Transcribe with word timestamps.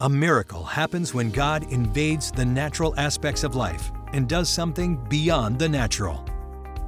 A 0.00 0.08
miracle 0.08 0.62
happens 0.62 1.12
when 1.12 1.28
God 1.28 1.72
invades 1.72 2.30
the 2.30 2.44
natural 2.44 2.94
aspects 2.96 3.42
of 3.42 3.56
life 3.56 3.90
and 4.12 4.28
does 4.28 4.48
something 4.48 4.94
beyond 5.08 5.58
the 5.58 5.68
natural. 5.68 6.24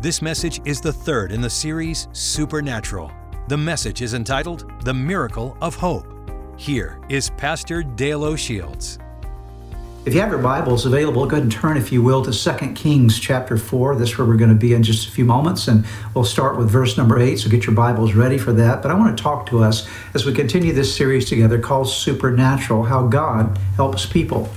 This 0.01 0.23
message 0.23 0.61
is 0.65 0.80
the 0.80 0.93
third 0.93 1.33
in 1.33 1.41
the 1.41 1.51
series 1.51 2.07
Supernatural. 2.12 3.11
The 3.49 3.57
message 3.57 4.01
is 4.01 4.15
entitled 4.15 4.73
The 4.85 4.95
Miracle 4.95 5.57
of 5.61 5.75
Hope. 5.75 6.07
Here 6.57 7.01
is 7.09 7.31
Pastor 7.31 7.83
Dale 7.83 8.23
O'Shields. 8.23 9.00
If 10.07 10.14
you 10.14 10.21
have 10.21 10.30
your 10.30 10.39
Bibles 10.39 10.87
available, 10.87 11.27
go 11.27 11.37
ahead 11.37 11.43
and 11.43 11.53
turn, 11.53 11.77
if 11.77 11.93
you 11.93 12.03
will, 12.03 12.25
to 12.25 12.33
2 12.33 12.73
Kings 12.73 13.21
chapter 13.21 13.59
4. 13.59 13.96
That's 13.96 14.16
where 14.16 14.27
we're 14.27 14.39
going 14.39 14.48
to 14.48 14.57
be 14.57 14.73
in 14.73 14.83
just 14.83 15.07
a 15.07 15.11
few 15.11 15.27
moments, 15.27 15.69
and 15.69 15.84
we'll 16.15 16.25
start 16.25 16.57
with 16.57 16.71
verse 16.71 16.96
number 16.96 17.19
8, 17.19 17.37
so 17.39 17.51
get 17.51 17.66
your 17.66 17.75
Bibles 17.75 18.15
ready 18.15 18.39
for 18.39 18.55
that. 18.55 18.80
But 18.80 18.91
I 18.91 18.95
want 18.95 19.15
to 19.15 19.23
talk 19.23 19.45
to 19.51 19.62
us 19.62 19.87
as 20.15 20.25
we 20.25 20.33
continue 20.33 20.73
this 20.73 20.97
series 20.97 21.29
together 21.29 21.59
called 21.59 21.87
Supernatural 21.87 22.84
How 22.84 23.09
God 23.09 23.59
Helps 23.77 24.07
People. 24.07 24.48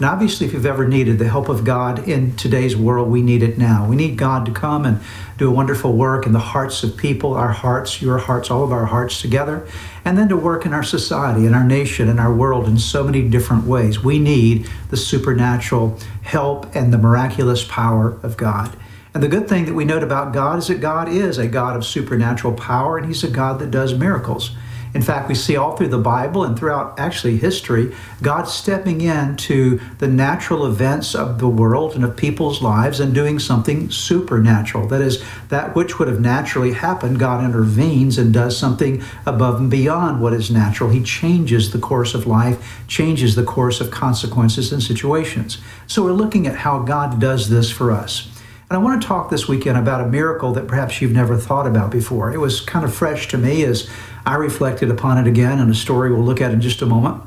And 0.00 0.08
obviously, 0.08 0.46
if 0.46 0.54
you've 0.54 0.64
ever 0.64 0.88
needed 0.88 1.18
the 1.18 1.28
help 1.28 1.50
of 1.50 1.62
God 1.62 2.08
in 2.08 2.34
today's 2.34 2.74
world, 2.74 3.10
we 3.10 3.20
need 3.20 3.42
it 3.42 3.58
now. 3.58 3.86
We 3.86 3.96
need 3.96 4.16
God 4.16 4.46
to 4.46 4.50
come 4.50 4.86
and 4.86 4.98
do 5.36 5.46
a 5.46 5.52
wonderful 5.52 5.92
work 5.92 6.24
in 6.24 6.32
the 6.32 6.38
hearts 6.38 6.82
of 6.82 6.96
people, 6.96 7.34
our 7.34 7.52
hearts, 7.52 8.00
your 8.00 8.16
hearts, 8.16 8.50
all 8.50 8.64
of 8.64 8.72
our 8.72 8.86
hearts 8.86 9.20
together, 9.20 9.68
and 10.02 10.16
then 10.16 10.30
to 10.30 10.38
work 10.38 10.64
in 10.64 10.72
our 10.72 10.82
society, 10.82 11.44
in 11.44 11.52
our 11.52 11.64
nation, 11.64 12.08
in 12.08 12.18
our 12.18 12.32
world 12.32 12.66
in 12.66 12.78
so 12.78 13.04
many 13.04 13.28
different 13.28 13.66
ways. 13.66 14.02
We 14.02 14.18
need 14.18 14.70
the 14.88 14.96
supernatural 14.96 15.98
help 16.22 16.74
and 16.74 16.94
the 16.94 16.98
miraculous 16.98 17.62
power 17.62 18.18
of 18.22 18.38
God. 18.38 18.74
And 19.12 19.22
the 19.22 19.28
good 19.28 19.50
thing 19.50 19.66
that 19.66 19.74
we 19.74 19.84
note 19.84 20.02
about 20.02 20.32
God 20.32 20.60
is 20.60 20.68
that 20.68 20.80
God 20.80 21.10
is 21.10 21.36
a 21.36 21.46
God 21.46 21.76
of 21.76 21.84
supernatural 21.84 22.54
power, 22.54 22.96
and 22.96 23.06
He's 23.06 23.22
a 23.22 23.28
God 23.28 23.58
that 23.58 23.70
does 23.70 23.92
miracles. 23.92 24.56
In 24.92 25.02
fact, 25.02 25.28
we 25.28 25.34
see 25.34 25.56
all 25.56 25.76
through 25.76 25.88
the 25.88 25.98
Bible 25.98 26.44
and 26.44 26.58
throughout 26.58 26.98
actually 26.98 27.36
history, 27.36 27.94
God 28.22 28.44
stepping 28.44 29.00
into 29.00 29.80
the 29.98 30.08
natural 30.08 30.66
events 30.66 31.14
of 31.14 31.38
the 31.38 31.48
world 31.48 31.94
and 31.94 32.04
of 32.04 32.16
people's 32.16 32.60
lives 32.60 32.98
and 32.98 33.14
doing 33.14 33.38
something 33.38 33.90
supernatural. 33.90 34.88
That 34.88 35.00
is, 35.00 35.22
that 35.48 35.76
which 35.76 35.98
would 35.98 36.08
have 36.08 36.20
naturally 36.20 36.72
happened, 36.72 37.20
God 37.20 37.44
intervenes 37.44 38.18
and 38.18 38.34
does 38.34 38.58
something 38.58 39.02
above 39.26 39.60
and 39.60 39.70
beyond 39.70 40.20
what 40.20 40.32
is 40.32 40.50
natural. 40.50 40.90
He 40.90 41.02
changes 41.02 41.70
the 41.70 41.78
course 41.78 42.14
of 42.14 42.26
life, 42.26 42.84
changes 42.88 43.36
the 43.36 43.44
course 43.44 43.80
of 43.80 43.90
consequences 43.90 44.72
and 44.72 44.82
situations. 44.82 45.58
So 45.86 46.02
we're 46.02 46.12
looking 46.12 46.46
at 46.46 46.56
how 46.56 46.80
God 46.80 47.20
does 47.20 47.48
this 47.48 47.70
for 47.70 47.92
us. 47.92 48.39
And 48.70 48.78
I 48.78 48.82
want 48.82 49.02
to 49.02 49.08
talk 49.08 49.30
this 49.30 49.48
weekend 49.48 49.76
about 49.76 50.00
a 50.00 50.06
miracle 50.06 50.52
that 50.52 50.68
perhaps 50.68 51.00
you've 51.00 51.10
never 51.10 51.36
thought 51.36 51.66
about 51.66 51.90
before. 51.90 52.32
It 52.32 52.38
was 52.38 52.60
kind 52.60 52.84
of 52.84 52.94
fresh 52.94 53.26
to 53.28 53.36
me 53.36 53.64
as 53.64 53.90
I 54.24 54.36
reflected 54.36 54.92
upon 54.92 55.18
it 55.18 55.26
again 55.26 55.58
in 55.58 55.68
a 55.68 55.74
story 55.74 56.12
we'll 56.12 56.22
look 56.22 56.40
at 56.40 56.52
in 56.52 56.60
just 56.60 56.80
a 56.80 56.86
moment. 56.86 57.20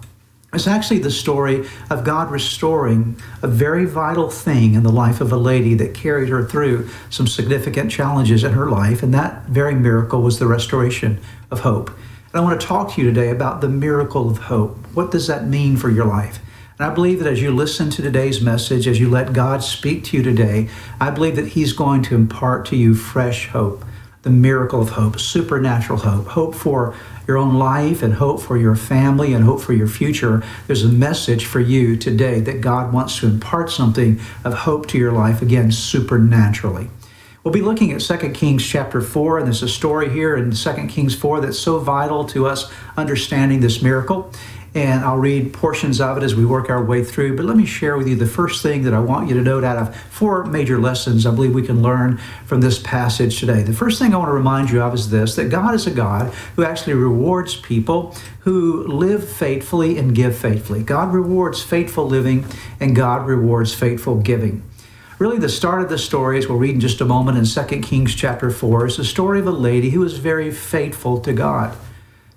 It's 0.54 0.68
actually 0.68 1.00
the 1.00 1.12
story 1.12 1.68
of 1.90 2.06
God 2.06 2.32
restoring 2.32 3.18
a 3.42 3.48
very 3.48 3.84
vital 3.84 4.30
thing 4.30 4.74
in 4.74 4.84
the 4.84 4.92
life 4.92 5.20
of 5.20 5.34
a 5.34 5.38
lady 5.38 5.74
that 5.74 5.94
carried 5.94 6.30
her 6.30 6.46
through 6.46 6.88
some 7.10 7.28
significant 7.28 7.92
challenges 7.92 8.46
in 8.46 8.54
her 8.54 8.70
life. 8.70 9.04
And 9.04 9.14
that 9.14 9.46
very 9.48 9.76
miracle 9.76 10.22
was 10.22 10.40
the 10.40 10.48
restoration 10.48 11.20
of 11.52 11.62
hope. 11.62 11.90
And 11.90 12.36
I 12.36 12.40
want 12.40 12.62
to 12.62 12.66
talk 12.66 12.94
to 12.94 13.02
you 13.02 13.08
today 13.08 13.30
about 13.30 13.60
the 13.60 13.68
miracle 13.68 14.30
of 14.30 14.38
hope. 14.38 14.78
What 14.94 15.12
does 15.12 15.28
that 15.28 15.46
mean 15.46 15.76
for 15.76 15.90
your 15.90 16.06
life? 16.06 16.40
And 16.80 16.90
I 16.90 16.94
believe 16.94 17.20
that 17.20 17.32
as 17.32 17.42
you 17.42 17.52
listen 17.52 17.92
to 17.92 18.02
today's 18.02 18.42
message, 18.42 18.88
as 18.88 19.00
you 19.00 19.10
let 19.10 19.32
God 19.32 19.64
speak 19.64 20.04
to 20.06 20.18
you 20.18 20.24
today, 20.24 20.70
I 21.00 21.12
believe 21.12 21.36
that 21.36 21.50
He's 21.50 21.72
going 21.72 22.02
to 22.04 22.16
impart 22.16 22.66
to 22.68 22.76
you 22.76 22.96
fresh 22.96 23.48
hope, 23.50 23.86
the 24.24 24.32
miracle 24.32 24.82
of 24.82 24.90
hope, 24.90 25.20
supernatural 25.20 26.00
hope, 26.00 26.28
hope 26.28 26.56
for 26.56 26.96
your 27.28 27.38
own 27.38 27.56
life 27.56 28.02
and 28.02 28.16
hope 28.16 28.42
for 28.42 28.58
your 28.58 28.76
family 28.76 29.34
and 29.34 29.44
hope 29.44 29.62
for 29.62 29.74
your 29.74 29.88
future. 29.88 30.44
There's 30.66 30.84
a 30.84 30.90
message 30.90 31.46
for 31.46 31.60
you 31.60 31.96
today 31.96 32.40
that 32.40 32.62
God 32.62 32.92
wants 32.92 33.20
to 33.20 33.28
impart 33.28 33.70
something 33.70 34.20
of 34.44 34.54
hope 34.54 34.88
to 34.88 34.98
your 34.98 35.12
life, 35.12 35.44
again, 35.44 35.72
supernaturally. 35.72 36.90
We'll 37.44 37.54
be 37.54 37.62
looking 37.62 37.92
at 37.92 38.00
2 38.00 38.30
Kings 38.30 38.66
chapter 38.66 39.02
4, 39.02 39.40
and 39.40 39.48
there's 39.48 39.62
a 39.62 39.70
story 39.70 40.10
here 40.10 40.36
in 40.38 40.52
2 40.52 40.74
Kings 40.88 41.14
4 41.14 41.42
that's 41.42 41.60
so 41.60 41.78
vital 41.78 42.24
to 42.30 42.48
us 42.48 42.72
understanding 42.98 43.60
this 43.60 43.82
miracle 43.82 44.32
and 44.76 45.06
I'll 45.06 45.18
read 45.18 45.54
portions 45.54 46.02
of 46.02 46.18
it 46.18 46.24
as 46.24 46.34
we 46.34 46.46
work 46.46 46.70
our 46.70 46.84
way 46.84 47.04
through. 47.04 47.36
But 47.36 47.46
let 47.46 47.56
me 47.56 47.66
share 47.66 47.96
with 47.96 48.08
you 48.08 48.16
the 48.16 48.26
first 48.26 48.64
thing 48.64 48.84
that 48.84 48.94
I 48.94 49.00
want 49.00 49.30
you 49.30 49.36
to 49.36 49.42
note 49.42 49.64
out 49.64 49.78
of 49.78 49.96
four 49.96 50.46
major 50.46 50.80
lessons 50.80 51.26
I 51.26 51.32
believe 51.32 51.54
we 51.54 51.66
can 51.66 51.84
learn 51.84 52.18
from 52.46 52.62
this 52.62 52.80
passage 52.80 53.40
today. 53.40 53.62
The 53.62 53.74
first 53.74 54.00
thing 54.00 54.14
I 54.14 54.18
want 54.18 54.30
to 54.30 54.34
remind 54.34 54.72
you 54.72 54.82
of 54.82 54.94
is 54.94 55.12
this 55.12 55.36
that 55.36 55.50
God 55.50 55.76
is 55.76 55.86
a 55.86 55.92
God 55.92 56.34
who 56.56 56.64
actually 56.64 56.94
rewards 56.94 57.56
people 57.56 58.16
who 58.40 58.88
live 58.88 59.30
faithfully 59.30 59.98
and 59.98 60.16
give 60.16 60.36
faithfully. 60.36 60.82
God 60.84 61.14
rewards 61.14 61.62
faithful 61.62 62.08
living, 62.08 62.46
and 62.80 62.96
God 62.96 63.28
rewards 63.28 63.74
faithful 63.74 64.18
giving. 64.18 64.64
Really, 65.20 65.38
the 65.38 65.50
start 65.50 65.82
of 65.82 65.90
the 65.90 65.98
story, 65.98 66.40
as 66.40 66.50
we'll 66.50 66.58
read 66.58 66.74
in 66.76 66.82
just 66.82 67.00
a 67.00 67.06
moment 67.06 67.38
in 67.38 67.46
2 67.46 67.80
Kings 67.82 68.16
chapter 68.16 68.50
4, 68.50 68.88
is 68.88 68.98
the 68.98 69.06
story 69.06 69.40
of 69.40 69.48
a 69.48 69.52
lady 69.52 69.92
who 69.92 70.00
was 70.00 70.18
very 70.18 70.52
faithful 70.52 71.20
to 71.22 71.32
God. 71.32 71.78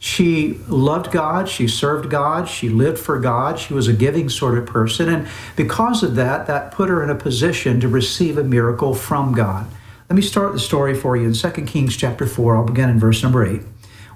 She 0.07 0.61
loved 0.69 1.11
God, 1.11 1.49
she 1.49 1.67
served 1.67 2.11
God, 2.11 2.49
she 2.49 2.69
lived 2.69 2.97
for 2.97 3.19
God, 3.19 3.59
she 3.59 3.75
was 3.75 3.89
a 3.89 3.93
giving 3.93 4.29
sort 4.29 4.57
of 4.57 4.65
person. 4.65 5.09
And 5.09 5.27
because 5.57 6.05
of 6.05 6.15
that, 6.15 6.47
that 6.47 6.71
put 6.71 6.89
her 6.89 7.03
in 7.03 7.11
a 7.11 7.17
position 7.17 7.81
to 7.81 7.89
receive 7.89 8.39
a 8.39 8.45
miracle 8.45 8.95
from 8.95 9.35
God. 9.35 9.67
Let 10.09 10.15
me 10.15 10.23
start 10.23 10.53
the 10.53 10.61
story 10.61 10.95
for 10.95 11.17
you 11.17 11.27
in 11.27 11.33
2 11.33 11.51
Kings 11.63 11.97
chapter 11.97 12.25
4. 12.25 12.57
I'll 12.57 12.63
begin 12.67 12.89
in 12.89 13.01
verse 13.01 13.21
number 13.25 13.45
8. 13.45 13.63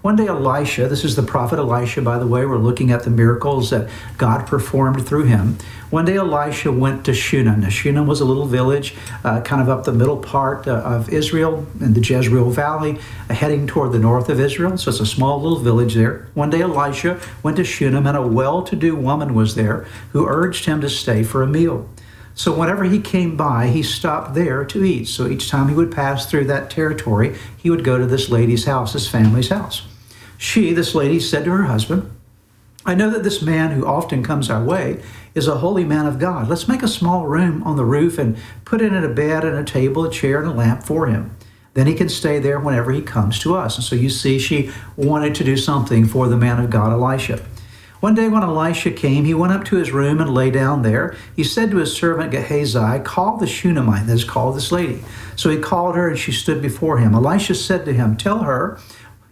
One 0.03 0.17
day, 0.17 0.29
Elisha, 0.29 0.89
this 0.89 1.05
is 1.05 1.15
the 1.15 1.23
prophet 1.23 1.59
Elisha, 1.59 2.01
by 2.01 2.19
the 2.19 2.27
way, 2.27 2.47
we're 2.47 2.57
looking 2.57 2.91
at 2.91 3.03
the 3.03 3.11
miracles 3.11 3.69
that 3.69 3.91
God 4.17 4.47
performed 4.47 5.07
through 5.07 5.25
him. 5.25 5.59
One 5.91 6.07
day, 6.07 6.17
Elisha 6.17 6.73
went 6.73 7.05
to 7.05 7.13
Shunem. 7.13 7.61
Now, 7.61 7.69
Shunem 7.69 8.07
was 8.07 8.23
a 8.23 8.25
little 8.25 8.47
village 8.47 8.95
uh, 9.25 9.43
kind 9.43 9.61
of 9.61 9.69
up 9.69 9.85
the 9.85 9.93
middle 9.93 10.17
part 10.17 10.67
uh, 10.67 10.77
of 10.77 11.11
Israel 11.11 11.67
in 11.81 11.93
the 11.93 12.01
Jezreel 12.01 12.49
Valley, 12.49 12.99
uh, 13.29 13.35
heading 13.35 13.67
toward 13.67 13.93
the 13.93 13.99
north 13.99 14.31
of 14.31 14.41
Israel. 14.41 14.79
So 14.79 14.89
it's 14.89 15.01
a 15.01 15.07
small 15.07 15.39
little 15.43 15.59
village 15.59 15.93
there. 15.97 16.29
One 16.33 16.49
day, 16.49 16.63
Elisha 16.63 17.21
went 17.43 17.59
to 17.59 17.65
Shunem, 17.65 18.07
and 18.07 18.17
a 18.17 18.27
well 18.27 18.63
to 18.63 18.75
do 18.75 18.97
woman 18.97 19.35
was 19.35 19.55
there 19.55 19.87
who 20.13 20.27
urged 20.27 20.65
him 20.65 20.81
to 20.81 20.89
stay 20.89 21.23
for 21.23 21.43
a 21.43 21.47
meal. 21.47 21.87
So 22.35 22.57
whenever 22.57 22.85
he 22.85 23.01
came 23.01 23.37
by, 23.37 23.67
he 23.67 23.83
stopped 23.83 24.33
there 24.33 24.65
to 24.65 24.83
eat. 24.83 25.09
So 25.09 25.29
each 25.29 25.51
time 25.51 25.69
he 25.69 25.75
would 25.75 25.93
pass 25.93 26.25
through 26.25 26.47
that 26.47 26.71
territory, 26.71 27.37
he 27.59 27.69
would 27.69 27.85
go 27.85 27.99
to 27.99 28.07
this 28.07 28.31
lady's 28.31 28.65
house, 28.65 28.95
his 28.95 29.07
family's 29.07 29.51
house. 29.51 29.90
She, 30.41 30.73
this 30.73 30.95
lady, 30.95 31.21
said 31.21 31.45
to 31.45 31.51
her 31.51 31.65
husband, 31.65 32.11
I 32.87 32.95
know 32.95 33.11
that 33.11 33.23
this 33.23 33.43
man 33.43 33.73
who 33.73 33.87
often 33.87 34.23
comes 34.23 34.49
our 34.49 34.65
way 34.65 35.03
is 35.35 35.47
a 35.47 35.59
holy 35.59 35.85
man 35.85 36.07
of 36.07 36.19
God. 36.19 36.49
Let's 36.49 36.67
make 36.67 36.83
a 36.83 36.89
small 36.89 37.27
room 37.27 37.63
on 37.65 37.77
the 37.77 37.85
roof 37.85 38.19
and 38.19 38.39
put 38.65 38.81
in 38.81 38.95
it 38.95 39.05
a 39.05 39.09
bed 39.11 39.45
and 39.45 39.55
a 39.59 39.63
table, 39.63 40.03
a 40.03 40.11
chair, 40.11 40.39
and 40.39 40.49
a 40.49 40.55
lamp 40.55 40.83
for 40.83 41.09
him. 41.09 41.37
Then 41.75 41.87
he 41.87 41.93
can 41.93 42.09
stay 42.09 42.39
there 42.39 42.59
whenever 42.59 42.91
he 42.91 43.03
comes 43.03 43.39
to 43.41 43.55
us. 43.55 43.77
And 43.77 43.85
so 43.85 43.95
you 43.95 44.09
see, 44.09 44.39
she 44.39 44.71
wanted 44.97 45.35
to 45.35 45.45
do 45.45 45.59
something 45.59 46.07
for 46.07 46.27
the 46.27 46.39
man 46.39 46.59
of 46.59 46.71
God, 46.71 46.91
Elisha. 46.91 47.45
One 48.01 48.15
day 48.15 48.29
when 48.29 48.43
Elisha 48.43 48.93
came, 48.93 49.27
he 49.27 49.35
went 49.35 49.53
up 49.53 49.65
to 49.67 49.77
his 49.77 49.93
room 49.93 50.23
and 50.23 50.33
lay 50.33 50.51
down 50.51 50.81
there. 50.81 51.19
He 51.37 51.45
said 51.45 51.71
to 51.71 51.77
his 51.77 51.93
servant 51.93 52.31
Gehazi, 52.31 53.01
Call 53.05 53.37
the 53.37 53.47
Shunammite, 53.47 54.07
that 54.07 54.15
is, 54.15 54.25
call 54.25 54.55
this 54.55 54.73
lady. 54.73 55.05
So 55.37 55.51
he 55.51 55.59
called 55.59 55.97
her 55.97 56.09
and 56.09 56.19
she 56.19 56.33
stood 56.33 56.63
before 56.63 56.97
him. 56.97 57.15
Elisha 57.15 57.55
said 57.55 57.85
to 57.85 57.93
him, 57.93 58.17
Tell 58.17 58.45
her, 58.45 58.81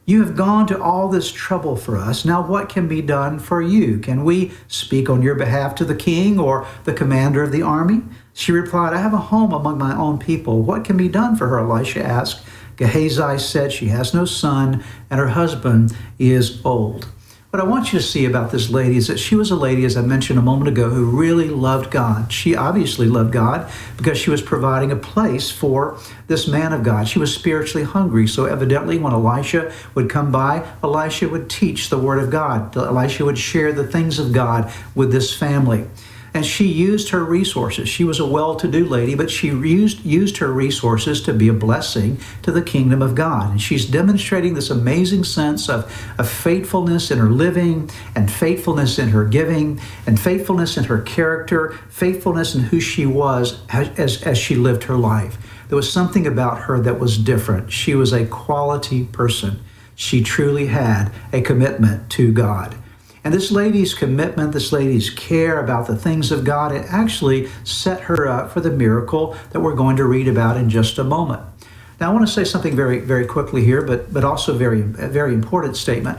you 0.08 0.24
have 0.24 0.34
gone 0.34 0.66
to 0.66 0.82
all 0.82 1.10
this 1.10 1.30
trouble 1.30 1.76
for 1.76 1.98
us. 1.98 2.24
Now, 2.24 2.40
what 2.40 2.70
can 2.70 2.88
be 2.88 3.02
done 3.02 3.38
for 3.38 3.60
you? 3.60 3.98
Can 3.98 4.24
we 4.24 4.52
speak 4.66 5.10
on 5.10 5.20
your 5.20 5.34
behalf 5.34 5.74
to 5.74 5.84
the 5.84 5.94
king 5.94 6.40
or 6.40 6.66
the 6.84 6.94
commander 6.94 7.42
of 7.42 7.52
the 7.52 7.60
army? 7.60 8.00
She 8.32 8.50
replied, 8.50 8.94
I 8.94 9.02
have 9.02 9.12
a 9.12 9.18
home 9.18 9.52
among 9.52 9.76
my 9.76 9.94
own 9.94 10.18
people. 10.18 10.62
What 10.62 10.86
can 10.86 10.96
be 10.96 11.08
done 11.08 11.36
for 11.36 11.48
her? 11.48 11.58
Elisha 11.58 12.02
asked. 12.02 12.42
Gehazi 12.78 13.38
said, 13.38 13.70
She 13.70 13.88
has 13.88 14.14
no 14.14 14.24
son, 14.24 14.82
and 15.10 15.20
her 15.20 15.28
husband 15.28 15.94
is 16.18 16.64
old. 16.64 17.06
What 17.50 17.62
I 17.62 17.64
want 17.64 17.94
you 17.94 17.98
to 17.98 18.04
see 18.04 18.26
about 18.26 18.52
this 18.52 18.68
lady 18.68 18.98
is 18.98 19.06
that 19.06 19.18
she 19.18 19.34
was 19.34 19.50
a 19.50 19.56
lady, 19.56 19.86
as 19.86 19.96
I 19.96 20.02
mentioned 20.02 20.38
a 20.38 20.42
moment 20.42 20.68
ago, 20.68 20.90
who 20.90 21.06
really 21.06 21.48
loved 21.48 21.90
God. 21.90 22.30
She 22.30 22.54
obviously 22.54 23.08
loved 23.08 23.32
God 23.32 23.72
because 23.96 24.18
she 24.18 24.28
was 24.28 24.42
providing 24.42 24.92
a 24.92 24.96
place 24.96 25.50
for 25.50 25.98
this 26.26 26.46
man 26.46 26.74
of 26.74 26.82
God. 26.82 27.08
She 27.08 27.18
was 27.18 27.34
spiritually 27.34 27.86
hungry. 27.86 28.26
So, 28.26 28.44
evidently, 28.44 28.98
when 28.98 29.14
Elisha 29.14 29.72
would 29.94 30.10
come 30.10 30.30
by, 30.30 30.68
Elisha 30.84 31.26
would 31.30 31.48
teach 31.48 31.88
the 31.88 31.96
Word 31.96 32.22
of 32.22 32.30
God. 32.30 32.76
Elisha 32.76 33.24
would 33.24 33.38
share 33.38 33.72
the 33.72 33.86
things 33.86 34.18
of 34.18 34.34
God 34.34 34.70
with 34.94 35.10
this 35.10 35.34
family 35.34 35.86
and 36.34 36.44
she 36.44 36.66
used 36.66 37.08
her 37.10 37.24
resources. 37.24 37.88
She 37.88 38.04
was 38.04 38.20
a 38.20 38.26
well 38.26 38.54
to 38.56 38.68
do 38.68 38.84
lady, 38.84 39.14
but 39.14 39.30
she 39.30 39.48
used, 39.48 40.04
used 40.04 40.36
her 40.38 40.52
resources 40.52 41.20
to 41.22 41.32
be 41.32 41.48
a 41.48 41.52
blessing 41.52 42.18
to 42.42 42.52
the 42.52 42.62
kingdom 42.62 43.02
of 43.02 43.14
God. 43.14 43.50
And 43.50 43.62
she's 43.62 43.86
demonstrating 43.86 44.54
this 44.54 44.70
amazing 44.70 45.24
sense 45.24 45.68
of, 45.68 45.84
of 46.18 46.28
faithfulness 46.28 47.10
in 47.10 47.18
her 47.18 47.30
living, 47.30 47.90
and 48.14 48.30
faithfulness 48.30 48.98
in 48.98 49.08
her 49.08 49.24
giving, 49.24 49.80
and 50.06 50.20
faithfulness 50.20 50.76
in 50.76 50.84
her 50.84 51.00
character, 51.00 51.78
faithfulness 51.88 52.54
in 52.54 52.62
who 52.64 52.80
she 52.80 53.06
was 53.06 53.60
as, 53.70 53.88
as, 53.98 54.22
as 54.22 54.38
she 54.38 54.54
lived 54.54 54.84
her 54.84 54.96
life. 54.96 55.38
There 55.68 55.76
was 55.76 55.92
something 55.92 56.26
about 56.26 56.60
her 56.62 56.80
that 56.80 56.98
was 56.98 57.18
different. 57.18 57.72
She 57.72 57.94
was 57.94 58.12
a 58.12 58.26
quality 58.26 59.04
person. 59.04 59.62
She 59.94 60.22
truly 60.22 60.66
had 60.66 61.10
a 61.32 61.40
commitment 61.40 62.10
to 62.12 62.32
God. 62.32 62.76
And 63.28 63.34
this 63.34 63.50
lady's 63.50 63.92
commitment, 63.92 64.52
this 64.52 64.72
lady's 64.72 65.10
care 65.10 65.62
about 65.62 65.86
the 65.86 65.94
things 65.94 66.32
of 66.32 66.44
God, 66.44 66.74
it 66.74 66.86
actually 66.88 67.50
set 67.62 68.00
her 68.04 68.26
up 68.26 68.50
for 68.50 68.60
the 68.62 68.70
miracle 68.70 69.36
that 69.50 69.60
we're 69.60 69.74
going 69.74 69.96
to 69.98 70.06
read 70.06 70.28
about 70.28 70.56
in 70.56 70.70
just 70.70 70.96
a 70.96 71.04
moment. 71.04 71.42
Now, 72.00 72.10
I 72.10 72.14
want 72.14 72.26
to 72.26 72.32
say 72.32 72.44
something 72.44 72.74
very, 72.74 73.00
very 73.00 73.26
quickly 73.26 73.62
here, 73.62 73.82
but 73.82 74.14
but 74.14 74.24
also 74.24 74.56
very, 74.56 74.80
a 74.80 75.08
very 75.08 75.34
important 75.34 75.76
statement 75.76 76.16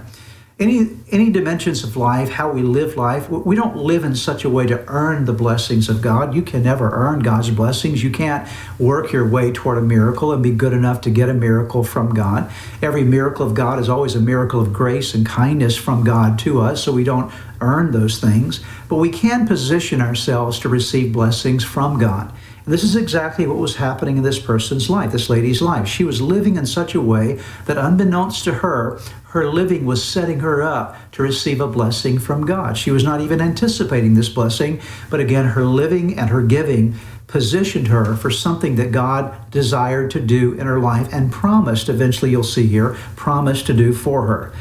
any 0.60 0.90
any 1.10 1.30
dimensions 1.32 1.86
of 1.86 1.96
life, 1.96 2.30
how 2.30 2.52
we 2.52 2.62
live 2.62 2.98
life, 2.98 3.30
we 3.30 3.56
don't 3.56 3.78
live 3.78 4.04
in 4.04 4.14
such 4.14 4.44
a 4.44 4.50
way 4.50 4.66
to 4.68 4.84
earn 4.88 5.24
the 5.24 5.34
blessings 5.34 5.88
of 5.88 6.02
God. 6.02 6.36
You 6.36 6.42
can 6.42 6.64
never 6.64 6.92
earn 6.92 7.20
God's 7.20 7.50
blessings. 7.50 8.04
You 8.04 8.12
can't 8.12 8.48
work 8.78 9.14
your 9.14 9.28
way 9.28 9.52
toward 9.52 9.78
a 9.78 9.82
miracle 9.82 10.34
and 10.34 10.44
be 10.44 10.52
good 10.52 10.74
enough 10.74 11.00
to 11.02 11.10
get 11.10 11.30
a 11.30 11.34
miracle 11.34 11.84
from 11.84 12.14
God. 12.14 12.52
Every 12.82 13.04
miracle 13.04 13.46
of 13.46 13.54
God 13.54 13.80
is 13.80 13.88
always 13.88 14.16
a 14.16 14.20
miracle 14.20 14.60
of 14.60 14.74
grace 14.74 15.14
and 15.14 15.26
kindness 15.26 15.78
from 15.78 16.04
God 16.04 16.38
to 16.40 16.60
us, 16.60 16.84
so 16.84 16.92
we 16.92 17.06
don't 17.06 17.32
earn 17.62 17.92
those 17.92 18.20
things, 18.20 18.60
but 18.88 18.98
we 18.98 19.10
can 19.10 19.48
position 19.48 20.02
ourselves 20.02 20.60
to 20.60 20.70
receive 20.70 21.14
blessings 21.14 21.64
from 21.64 21.98
God. 21.98 22.34
This 22.70 22.84
is 22.84 22.96
exactly 22.96 23.48
what 23.48 23.58
was 23.58 23.78
happening 23.78 24.18
in 24.18 24.22
this 24.22 24.38
person's 24.38 24.92
life, 24.92 25.12
this 25.12 25.28
lady's 25.28 25.60
life. 25.60 25.88
She 25.88 26.04
was 26.04 26.22
living 26.22 26.56
in 26.56 26.68
such 26.68 26.94
a 26.94 27.02
way 27.02 27.40
that, 27.66 27.80
unbeknownst 27.80 28.44
to 28.44 28.54
her, 28.54 29.00
her 29.30 29.50
living 29.50 29.88
was 29.88 30.04
setting 30.04 30.42
her 30.42 30.62
up 30.62 30.96
to 31.14 31.24
receive 31.24 31.62
a 31.62 31.68
blessing 31.68 32.20
from 32.20 32.46
God. 32.46 32.78
She 32.78 32.92
was 32.92 33.04
not 33.04 33.22
even 33.22 33.42
anticipating 33.42 34.14
this 34.14 34.30
blessing, 34.30 34.82
but 35.10 35.20
again, 35.20 35.46
her 35.46 35.66
living 35.66 36.20
and 36.20 36.30
her 36.30 36.44
giving 36.44 36.94
positioned 37.26 37.88
her 37.88 38.16
for 38.16 38.30
something 38.30 38.76
that 38.76 38.92
God 38.92 39.50
desired 39.50 40.12
to 40.12 40.20
do 40.20 40.54
in 40.54 40.68
her 40.68 40.80
life 40.80 41.12
and 41.12 41.32
promised, 41.32 41.90
eventually 41.90 42.30
you'll 42.30 42.44
see 42.44 42.68
here, 42.68 42.96
promised 43.16 43.66
to 43.66 43.74
do 43.74 43.94
for 43.94 44.28
her. 44.28 44.54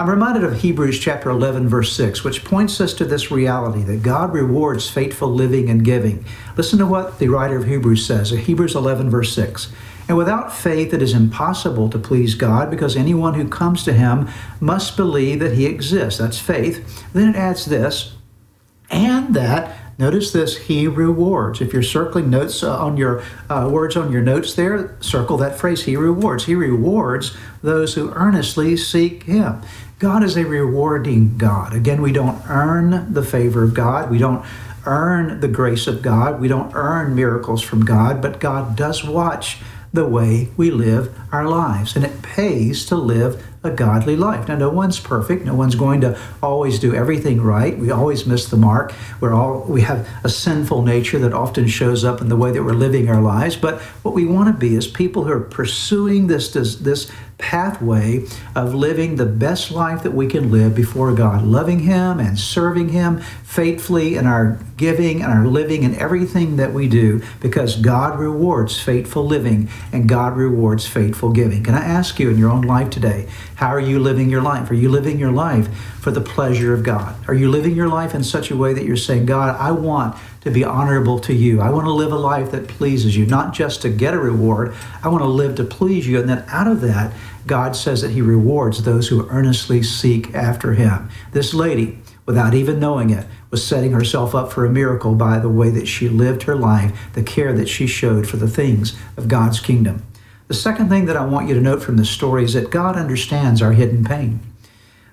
I'm 0.00 0.08
reminded 0.08 0.44
of 0.44 0.62
Hebrews 0.62 0.98
chapter 0.98 1.28
11, 1.28 1.68
verse 1.68 1.94
6, 1.94 2.24
which 2.24 2.42
points 2.42 2.80
us 2.80 2.94
to 2.94 3.04
this 3.04 3.30
reality 3.30 3.82
that 3.82 4.02
God 4.02 4.32
rewards 4.32 4.88
faithful 4.88 5.28
living 5.28 5.68
and 5.68 5.84
giving. 5.84 6.24
Listen 6.56 6.78
to 6.78 6.86
what 6.86 7.18
the 7.18 7.28
writer 7.28 7.58
of 7.58 7.66
Hebrews 7.66 8.06
says, 8.06 8.30
Hebrews 8.30 8.74
11, 8.74 9.10
verse 9.10 9.34
6. 9.34 9.70
And 10.08 10.16
without 10.16 10.56
faith, 10.56 10.94
it 10.94 11.02
is 11.02 11.12
impossible 11.12 11.90
to 11.90 11.98
please 11.98 12.34
God 12.34 12.70
because 12.70 12.96
anyone 12.96 13.34
who 13.34 13.46
comes 13.46 13.84
to 13.84 13.92
Him 13.92 14.30
must 14.58 14.96
believe 14.96 15.38
that 15.40 15.52
He 15.52 15.66
exists. 15.66 16.18
That's 16.18 16.38
faith. 16.38 17.12
Then 17.12 17.28
it 17.28 17.36
adds 17.36 17.66
this, 17.66 18.16
and 18.88 19.34
that 19.34 19.80
Notice 20.00 20.32
this, 20.32 20.56
he 20.56 20.88
rewards. 20.88 21.60
If 21.60 21.74
you're 21.74 21.82
circling 21.82 22.30
notes 22.30 22.62
uh, 22.62 22.74
on 22.78 22.96
your 22.96 23.22
uh, 23.50 23.68
words 23.70 23.98
on 23.98 24.10
your 24.10 24.22
notes 24.22 24.54
there, 24.54 24.96
circle 25.02 25.36
that 25.36 25.58
phrase, 25.58 25.84
he 25.84 25.94
rewards. 25.94 26.46
He 26.46 26.54
rewards 26.54 27.36
those 27.62 27.96
who 27.96 28.10
earnestly 28.14 28.78
seek 28.78 29.24
him. 29.24 29.60
God 30.00 30.24
is 30.24 30.34
a 30.34 30.46
rewarding 30.46 31.36
God. 31.36 31.74
Again, 31.74 32.00
we 32.00 32.10
don't 32.10 32.42
earn 32.48 33.12
the 33.12 33.22
favor 33.22 33.62
of 33.62 33.74
God. 33.74 34.10
We 34.10 34.16
don't 34.16 34.42
earn 34.86 35.40
the 35.40 35.48
grace 35.48 35.86
of 35.86 36.00
God. 36.00 36.40
We 36.40 36.48
don't 36.48 36.74
earn 36.74 37.14
miracles 37.14 37.60
from 37.60 37.84
God, 37.84 38.22
but 38.22 38.40
God 38.40 38.76
does 38.76 39.04
watch 39.04 39.58
the 39.92 40.06
way 40.06 40.48
we 40.56 40.70
live 40.70 41.14
our 41.30 41.46
lives. 41.46 41.96
And 41.96 42.06
it 42.06 42.22
pays 42.22 42.86
to 42.86 42.96
live 42.96 43.46
a 43.62 43.70
godly 43.70 44.16
life. 44.16 44.48
Now, 44.48 44.56
no 44.56 44.70
one's 44.70 44.98
perfect. 44.98 45.44
No 45.44 45.54
one's 45.54 45.74
going 45.74 46.00
to 46.00 46.18
always 46.42 46.78
do 46.78 46.94
everything 46.94 47.42
right. 47.42 47.78
We 47.78 47.90
always 47.90 48.24
miss 48.26 48.46
the 48.46 48.56
mark. 48.56 48.94
We're 49.20 49.34
all 49.34 49.64
we 49.64 49.82
have 49.82 50.08
a 50.24 50.30
sinful 50.30 50.82
nature 50.82 51.18
that 51.18 51.34
often 51.34 51.66
shows 51.66 52.02
up 52.02 52.22
in 52.22 52.30
the 52.30 52.36
way 52.36 52.52
that 52.52 52.62
we're 52.62 52.72
living 52.72 53.10
our 53.10 53.20
lives. 53.20 53.56
But 53.56 53.80
what 54.02 54.14
we 54.14 54.24
want 54.24 54.48
to 54.48 54.58
be 54.58 54.76
is 54.76 54.86
people 54.86 55.24
who 55.24 55.32
are 55.32 55.40
pursuing 55.40 56.26
this 56.26 56.52
this, 56.52 56.76
this 56.76 57.10
pathway 57.40 58.24
of 58.54 58.74
living 58.74 59.16
the 59.16 59.26
best 59.26 59.70
life 59.70 60.02
that 60.02 60.12
we 60.12 60.26
can 60.26 60.50
live 60.50 60.74
before 60.74 61.12
God, 61.12 61.42
loving 61.42 61.80
Him 61.80 62.20
and 62.20 62.38
serving 62.38 62.90
Him 62.90 63.20
faithfully 63.20 64.14
in 64.14 64.26
our 64.26 64.58
giving 64.76 65.22
and 65.22 65.32
our 65.32 65.46
living 65.46 65.84
and 65.84 65.96
everything 65.96 66.56
that 66.56 66.72
we 66.72 66.88
do, 66.88 67.22
because 67.40 67.76
God 67.76 68.18
rewards 68.18 68.80
faithful 68.80 69.26
living 69.26 69.68
and 69.92 70.08
God 70.08 70.36
rewards 70.36 70.86
faithful 70.86 71.30
giving. 71.30 71.64
Can 71.64 71.74
I 71.74 71.84
ask 71.84 72.20
you 72.20 72.30
in 72.30 72.38
your 72.38 72.50
own 72.50 72.62
life 72.62 72.90
today, 72.90 73.28
how 73.60 73.68
are 73.68 73.78
you 73.78 73.98
living 73.98 74.30
your 74.30 74.40
life? 74.40 74.70
Are 74.70 74.74
you 74.74 74.88
living 74.88 75.18
your 75.18 75.32
life 75.32 75.68
for 76.00 76.10
the 76.10 76.20
pleasure 76.22 76.72
of 76.72 76.82
God? 76.82 77.14
Are 77.28 77.34
you 77.34 77.50
living 77.50 77.76
your 77.76 77.88
life 77.88 78.14
in 78.14 78.24
such 78.24 78.50
a 78.50 78.56
way 78.56 78.72
that 78.72 78.86
you're 78.86 78.96
saying, 78.96 79.26
God, 79.26 79.54
I 79.54 79.70
want 79.70 80.16
to 80.40 80.50
be 80.50 80.64
honorable 80.64 81.18
to 81.18 81.34
you. 81.34 81.60
I 81.60 81.68
want 81.68 81.84
to 81.84 81.92
live 81.92 82.10
a 82.10 82.16
life 82.16 82.52
that 82.52 82.68
pleases 82.68 83.18
you, 83.18 83.26
not 83.26 83.52
just 83.52 83.82
to 83.82 83.90
get 83.90 84.14
a 84.14 84.18
reward. 84.18 84.74
I 85.02 85.08
want 85.08 85.22
to 85.22 85.28
live 85.28 85.56
to 85.56 85.64
please 85.64 86.08
you. 86.08 86.18
And 86.18 86.26
then 86.26 86.42
out 86.48 86.68
of 86.68 86.80
that, 86.80 87.12
God 87.46 87.76
says 87.76 88.00
that 88.00 88.12
He 88.12 88.22
rewards 88.22 88.82
those 88.82 89.08
who 89.08 89.28
earnestly 89.28 89.82
seek 89.82 90.34
after 90.34 90.72
Him. 90.72 91.10
This 91.32 91.52
lady, 91.52 91.98
without 92.24 92.54
even 92.54 92.80
knowing 92.80 93.10
it, 93.10 93.26
was 93.50 93.62
setting 93.62 93.92
herself 93.92 94.34
up 94.34 94.50
for 94.50 94.64
a 94.64 94.70
miracle 94.70 95.14
by 95.14 95.38
the 95.38 95.50
way 95.50 95.68
that 95.68 95.86
she 95.86 96.08
lived 96.08 96.44
her 96.44 96.56
life, 96.56 96.98
the 97.12 97.22
care 97.22 97.52
that 97.52 97.68
she 97.68 97.86
showed 97.86 98.26
for 98.26 98.38
the 98.38 98.48
things 98.48 98.98
of 99.18 99.28
God's 99.28 99.60
kingdom. 99.60 100.02
The 100.50 100.56
second 100.56 100.88
thing 100.88 101.04
that 101.04 101.16
I 101.16 101.24
want 101.24 101.46
you 101.46 101.54
to 101.54 101.60
note 101.60 101.80
from 101.80 101.96
this 101.96 102.10
story 102.10 102.42
is 102.42 102.54
that 102.54 102.72
God 102.72 102.96
understands 102.96 103.62
our 103.62 103.70
hidden 103.70 104.04
pain. 104.04 104.40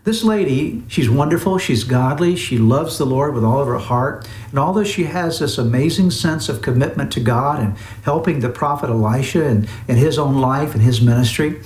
This 0.04 0.24
lady, 0.24 0.81
she's 0.88 1.12
wonderful, 1.12 1.60
she's 1.60 1.84
godly, 1.84 2.36
she 2.36 2.57
loves 2.57 2.98
the 2.98 3.06
Lord 3.06 3.36
with 3.36 3.44
all 3.44 3.62
of 3.62 3.68
her 3.68 3.78
heart. 3.78 4.28
And 4.50 4.57
although 4.57 4.84
she 4.84 5.04
has 5.04 5.38
this 5.38 5.60
amazing 5.60 6.10
sense 6.10 6.50
of 6.50 6.63
commitment 6.63 7.12
to 7.12 7.19
God 7.19 7.60
and 7.60 7.78
helping 8.01 8.39
the 8.39 8.50
prophet 8.50 8.89
Elisha 8.89 9.45
and 9.45 9.69
in 9.88 9.98
his 9.98 10.18
own 10.18 10.42
life 10.42 10.74
and 10.74 10.81
his 10.81 11.01
ministry, 11.01 11.62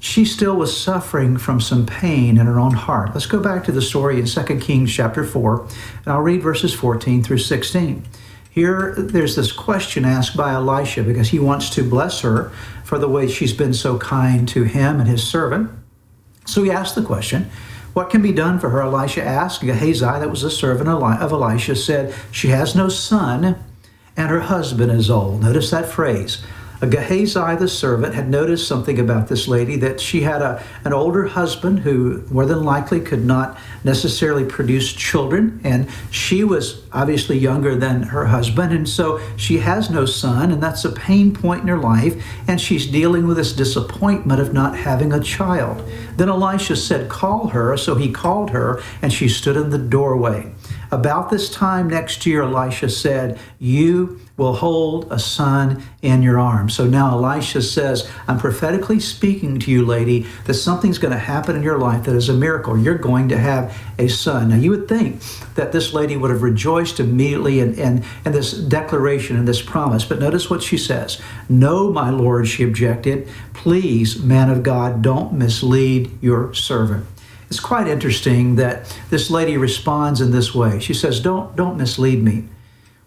she 0.00 0.26
still 0.26 0.56
was 0.56 0.78
suffering 0.78 1.38
from 1.38 1.62
some 1.62 1.86
pain 1.86 2.36
in 2.36 2.44
her 2.44 2.60
own 2.60 2.74
heart. 2.74 3.14
Let's 3.14 3.24
go 3.24 3.40
back 3.40 3.64
to 3.64 3.72
the 3.72 3.80
story 3.80 4.20
in 4.20 4.26
2 4.26 4.60
Kings 4.60 4.92
chapter 4.92 5.24
4, 5.24 5.60
and 5.62 6.08
I'll 6.08 6.20
read 6.20 6.42
verses 6.42 6.74
14 6.74 7.24
through 7.24 7.38
16. 7.38 8.04
Here, 8.54 8.94
there's 8.96 9.34
this 9.34 9.50
question 9.50 10.04
asked 10.04 10.36
by 10.36 10.52
Elisha 10.52 11.02
because 11.02 11.30
he 11.30 11.40
wants 11.40 11.70
to 11.70 11.82
bless 11.82 12.20
her 12.20 12.52
for 12.84 12.98
the 12.98 13.08
way 13.08 13.26
she's 13.26 13.52
been 13.52 13.74
so 13.74 13.98
kind 13.98 14.46
to 14.48 14.62
him 14.62 15.00
and 15.00 15.08
his 15.08 15.24
servant. 15.24 15.70
So 16.46 16.62
he 16.62 16.70
asked 16.70 16.94
the 16.94 17.02
question, 17.02 17.50
What 17.94 18.10
can 18.10 18.22
be 18.22 18.32
done 18.32 18.60
for 18.60 18.70
her? 18.70 18.82
Elisha 18.82 19.24
asked. 19.24 19.62
Gehazi, 19.62 20.04
that 20.04 20.30
was 20.30 20.44
a 20.44 20.50
servant 20.50 20.88
of 20.88 21.32
Elisha, 21.32 21.74
said, 21.74 22.14
She 22.30 22.48
has 22.48 22.76
no 22.76 22.88
son, 22.88 23.56
and 24.16 24.30
her 24.30 24.40
husband 24.40 24.92
is 24.92 25.10
old. 25.10 25.42
Notice 25.42 25.70
that 25.70 25.88
phrase. 25.88 26.44
Gehazi, 26.86 27.56
the 27.56 27.68
servant, 27.68 28.14
had 28.14 28.28
noticed 28.28 28.66
something 28.66 28.98
about 28.98 29.28
this 29.28 29.46
lady 29.48 29.76
that 29.76 30.00
she 30.00 30.22
had 30.22 30.42
a, 30.42 30.62
an 30.84 30.92
older 30.92 31.26
husband 31.26 31.80
who 31.80 32.24
more 32.30 32.46
than 32.46 32.64
likely 32.64 33.00
could 33.00 33.24
not 33.24 33.58
necessarily 33.84 34.44
produce 34.44 34.92
children, 34.92 35.60
and 35.64 35.88
she 36.10 36.44
was 36.44 36.82
obviously 36.92 37.38
younger 37.38 37.74
than 37.74 38.02
her 38.02 38.26
husband, 38.26 38.72
and 38.72 38.88
so 38.88 39.20
she 39.36 39.58
has 39.58 39.90
no 39.90 40.06
son, 40.06 40.50
and 40.50 40.62
that's 40.62 40.84
a 40.84 40.92
pain 40.92 41.34
point 41.34 41.62
in 41.62 41.68
her 41.68 41.78
life, 41.78 42.22
and 42.48 42.60
she's 42.60 42.86
dealing 42.86 43.26
with 43.26 43.36
this 43.36 43.52
disappointment 43.52 44.40
of 44.40 44.52
not 44.52 44.76
having 44.76 45.12
a 45.12 45.20
child. 45.20 45.82
Then 46.16 46.28
Elisha 46.28 46.76
said, 46.76 47.08
Call 47.08 47.48
her. 47.48 47.76
So 47.76 47.94
he 47.94 48.10
called 48.10 48.50
her, 48.50 48.82
and 49.02 49.12
she 49.12 49.28
stood 49.28 49.56
in 49.56 49.70
the 49.70 49.78
doorway. 49.78 50.52
About 50.94 51.28
this 51.28 51.50
time 51.50 51.90
next 51.90 52.24
year, 52.24 52.42
Elisha 52.42 52.88
said, 52.88 53.36
You 53.58 54.20
will 54.36 54.52
hold 54.52 55.10
a 55.10 55.18
son 55.18 55.82
in 56.02 56.22
your 56.22 56.38
arms. 56.38 56.72
So 56.72 56.86
now 56.86 57.10
Elisha 57.10 57.62
says, 57.62 58.08
I'm 58.28 58.38
prophetically 58.38 59.00
speaking 59.00 59.58
to 59.58 59.72
you, 59.72 59.84
lady, 59.84 60.24
that 60.44 60.54
something's 60.54 60.98
going 60.98 61.10
to 61.12 61.18
happen 61.18 61.56
in 61.56 61.64
your 61.64 61.78
life 61.78 62.04
that 62.04 62.14
is 62.14 62.28
a 62.28 62.32
miracle. 62.32 62.78
You're 62.78 62.96
going 62.96 63.28
to 63.30 63.36
have 63.36 63.76
a 63.98 64.06
son. 64.06 64.50
Now, 64.50 64.56
you 64.56 64.70
would 64.70 64.86
think 64.86 65.20
that 65.56 65.72
this 65.72 65.92
lady 65.92 66.16
would 66.16 66.30
have 66.30 66.44
rejoiced 66.44 67.00
immediately 67.00 67.58
in, 67.58 67.74
in, 67.74 68.04
in 68.24 68.30
this 68.30 68.52
declaration 68.52 69.36
and 69.36 69.48
this 69.48 69.62
promise. 69.62 70.04
But 70.04 70.20
notice 70.20 70.48
what 70.48 70.62
she 70.62 70.78
says 70.78 71.20
No, 71.48 71.90
my 71.90 72.10
Lord, 72.10 72.46
she 72.46 72.62
objected. 72.62 73.28
Please, 73.52 74.22
man 74.22 74.48
of 74.48 74.62
God, 74.62 75.02
don't 75.02 75.32
mislead 75.32 76.16
your 76.22 76.54
servant. 76.54 77.04
It's 77.54 77.60
quite 77.60 77.86
interesting 77.86 78.56
that 78.56 78.98
this 79.10 79.30
lady 79.30 79.56
responds 79.56 80.20
in 80.20 80.32
this 80.32 80.52
way. 80.52 80.80
She 80.80 80.92
says, 80.92 81.20
Don't, 81.20 81.54
don't 81.54 81.76
mislead 81.76 82.20
me. 82.20 82.48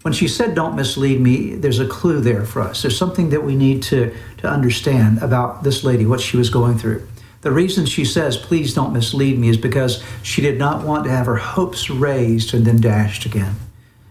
When 0.04 0.13
she 0.13 0.30
said, 0.30 0.56
Don't 0.56 0.74
mislead 0.74 1.20
me, 1.20 1.56
there's 1.56 1.82
a 1.82 1.86
clue 1.88 2.22
there 2.22 2.46
for 2.46 2.62
us. 2.62 2.82
There's 2.82 2.98
something 2.98 3.30
that 3.32 3.44
we 3.44 3.58
need 3.58 3.84
to, 3.84 4.16
to 4.38 4.48
understand 4.48 5.22
about 5.22 5.66
this 5.66 5.84
lady, 5.84 6.06
what 6.06 6.22
she 6.22 6.38
was 6.38 6.50
going 6.50 6.77
through. 6.77 7.06
The 7.42 7.51
reason 7.51 7.86
she 7.86 8.06
says, 8.06 8.38
Please 8.38 8.74
don't 8.74 8.94
mislead 8.94 9.38
me, 9.38 9.50
is 9.50 9.58
because 9.58 10.01
she 10.24 10.42
did 10.42 10.58
not 10.58 10.86
want 10.86 11.04
to 11.04 11.12
have 11.12 11.25
her 11.25 11.36
hopes 11.36 11.89
raised 11.89 12.54
and 12.54 12.63
then 12.63 12.80
dashed 12.80 13.25
again. 13.25 13.58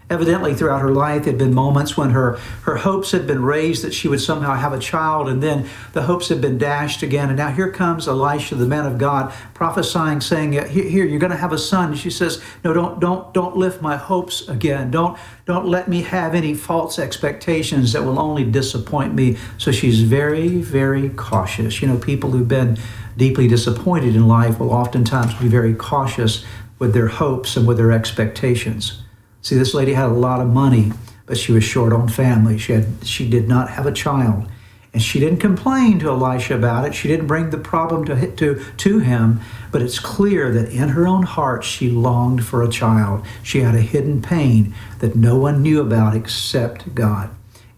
Evidently, 0.09 0.55
throughout 0.55 0.81
her 0.81 0.91
life, 0.91 1.23
there 1.23 1.33
had 1.33 1.37
been 1.37 1.53
moments 1.53 1.97
when 1.97 2.11
her, 2.11 2.39
her 2.61 2.77
hopes 2.77 3.11
had 3.11 3.27
been 3.27 3.43
raised 3.43 3.83
that 3.83 3.93
she 3.93 4.07
would 4.07 4.21
somehow 4.21 4.55
have 4.55 4.71
a 4.71 4.79
child, 4.79 5.27
and 5.27 5.43
then 5.43 5.67
the 5.91 6.03
hopes 6.03 6.29
had 6.29 6.39
been 6.39 6.57
dashed 6.57 7.03
again. 7.03 7.27
And 7.27 7.37
now 7.37 7.49
here 7.51 7.69
comes 7.69 8.07
Elisha, 8.07 8.55
the 8.55 8.65
man 8.65 8.85
of 8.85 8.97
God, 8.97 9.33
prophesying, 9.53 10.21
saying, 10.21 10.53
"Here, 10.53 11.05
you're 11.05 11.19
going 11.19 11.31
to 11.31 11.37
have 11.37 11.51
a 11.51 11.57
son." 11.57 11.89
And 11.89 11.97
she 11.99 12.09
says, 12.09 12.41
"No, 12.63 12.71
don't, 12.71 13.01
don't, 13.01 13.33
don't 13.33 13.57
lift 13.57 13.81
my 13.81 13.97
hopes 13.97 14.47
again. 14.47 14.91
Don't, 14.91 15.19
don't 15.45 15.67
let 15.67 15.89
me 15.89 16.03
have 16.03 16.33
any 16.33 16.53
false 16.53 16.97
expectations 16.97 17.91
that 17.91 18.05
will 18.05 18.17
only 18.17 18.45
disappoint 18.45 19.13
me." 19.13 19.35
So 19.57 19.73
she's 19.73 20.03
very, 20.03 20.61
very 20.61 21.09
cautious. 21.09 21.81
You 21.81 21.89
know, 21.89 21.97
people 21.97 22.31
who've 22.31 22.47
been 22.47 22.77
deeply 23.17 23.49
disappointed 23.49 24.15
in 24.15 24.25
life 24.25 24.57
will 24.57 24.71
oftentimes 24.71 25.33
be 25.33 25.49
very 25.49 25.73
cautious 25.73 26.45
with 26.79 26.93
their 26.93 27.07
hopes 27.07 27.57
and 27.57 27.67
with 27.67 27.75
their 27.75 27.91
expectations. 27.91 29.01
See, 29.41 29.55
this 29.55 29.73
lady 29.73 29.93
had 29.93 30.09
a 30.09 30.13
lot 30.13 30.41
of 30.41 30.47
money, 30.47 30.91
but 31.25 31.37
she 31.37 31.51
was 31.51 31.63
short 31.63 31.93
on 31.93 32.07
family. 32.07 32.57
She 32.57 32.73
had 32.73 32.87
she 33.03 33.29
did 33.29 33.47
not 33.47 33.69
have 33.71 33.85
a 33.85 33.91
child. 33.91 34.47
And 34.93 35.03
she 35.03 35.19
didn't 35.19 35.39
complain 35.39 35.99
to 35.99 36.09
Elisha 36.09 36.55
about 36.55 36.87
it. 36.87 36.95
She 36.95 37.07
didn't 37.07 37.27
bring 37.27 37.51
the 37.51 37.57
problem 37.59 38.05
to, 38.05 38.31
to, 38.31 38.63
to 38.77 38.99
him. 38.99 39.41
But 39.71 39.83
it's 39.83 39.99
clear 39.99 40.51
that 40.51 40.71
in 40.71 40.89
her 40.89 41.07
own 41.07 41.21
heart, 41.21 41.63
she 41.63 41.89
longed 41.89 42.43
for 42.43 42.63
a 42.63 42.69
child. 42.69 43.23
She 43.43 43.59
had 43.59 43.75
a 43.75 43.81
hidden 43.81 44.23
pain 44.23 44.73
that 44.97 45.15
no 45.15 45.37
one 45.37 45.61
knew 45.61 45.81
about 45.81 46.15
except 46.15 46.95
God. 46.95 47.29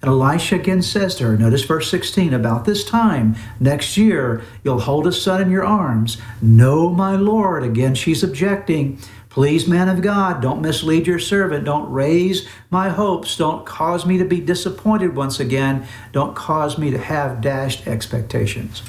And 0.01 0.09
Elisha 0.09 0.55
again 0.55 0.81
says 0.81 1.15
to 1.15 1.25
her, 1.25 1.37
notice 1.37 1.65
verse 1.65 1.91
16, 1.91 2.33
about 2.33 2.63
this 2.63 2.85
time 2.85 3.35
next 3.59 3.97
year, 3.97 4.41
you'll 4.63 4.79
hold 4.79 5.05
a 5.05 5.11
son 5.11 5.41
in 5.41 5.51
your 5.51 5.65
arms. 5.65 6.17
No, 6.41 6.89
my 6.89 7.17
Lord. 7.17 7.63
Again, 7.63 7.95
she's 7.95 8.23
objecting. 8.23 8.97
Please, 9.39 9.69
man 9.69 9.87
of 9.87 10.01
God, 10.01 10.41
don't 10.41 10.61
mislead 10.61 11.07
your 11.07 11.17
servant. 11.17 11.63
Don't 11.63 11.89
raise 11.89 12.45
my 12.69 12.89
hopes. 12.89 13.37
Don't 13.37 13.65
cause 13.65 14.05
me 14.05 14.17
to 14.17 14.25
be 14.25 14.41
disappointed 14.41 15.15
once 15.15 15.39
again. 15.39 15.87
Don't 16.11 16.35
cause 16.35 16.77
me 16.77 16.91
to 16.91 16.97
have 16.97 17.39
dashed 17.39 17.87
expectations. 17.87 18.83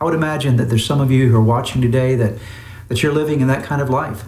I 0.00 0.04
would 0.04 0.14
imagine 0.14 0.56
that 0.56 0.64
there's 0.64 0.84
some 0.84 1.00
of 1.00 1.12
you 1.12 1.28
who 1.28 1.36
are 1.36 1.40
watching 1.40 1.80
today 1.80 2.16
that, 2.16 2.40
that 2.88 3.04
you're 3.04 3.12
living 3.12 3.40
in 3.40 3.46
that 3.46 3.62
kind 3.62 3.80
of 3.80 3.88
life. 3.88 4.24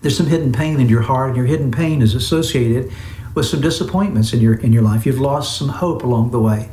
There's 0.00 0.16
some 0.16 0.26
hidden 0.26 0.50
pain 0.52 0.80
in 0.80 0.88
your 0.88 1.02
heart, 1.02 1.28
and 1.28 1.36
your 1.36 1.46
hidden 1.46 1.70
pain 1.70 2.02
is 2.02 2.16
associated 2.16 2.92
with 3.32 3.46
some 3.46 3.60
disappointments 3.60 4.32
in 4.32 4.40
your 4.40 4.54
in 4.54 4.72
your 4.72 4.82
life. 4.82 5.06
You've 5.06 5.20
lost 5.20 5.56
some 5.56 5.68
hope 5.68 6.02
along 6.02 6.32
the 6.32 6.40
way. 6.40 6.68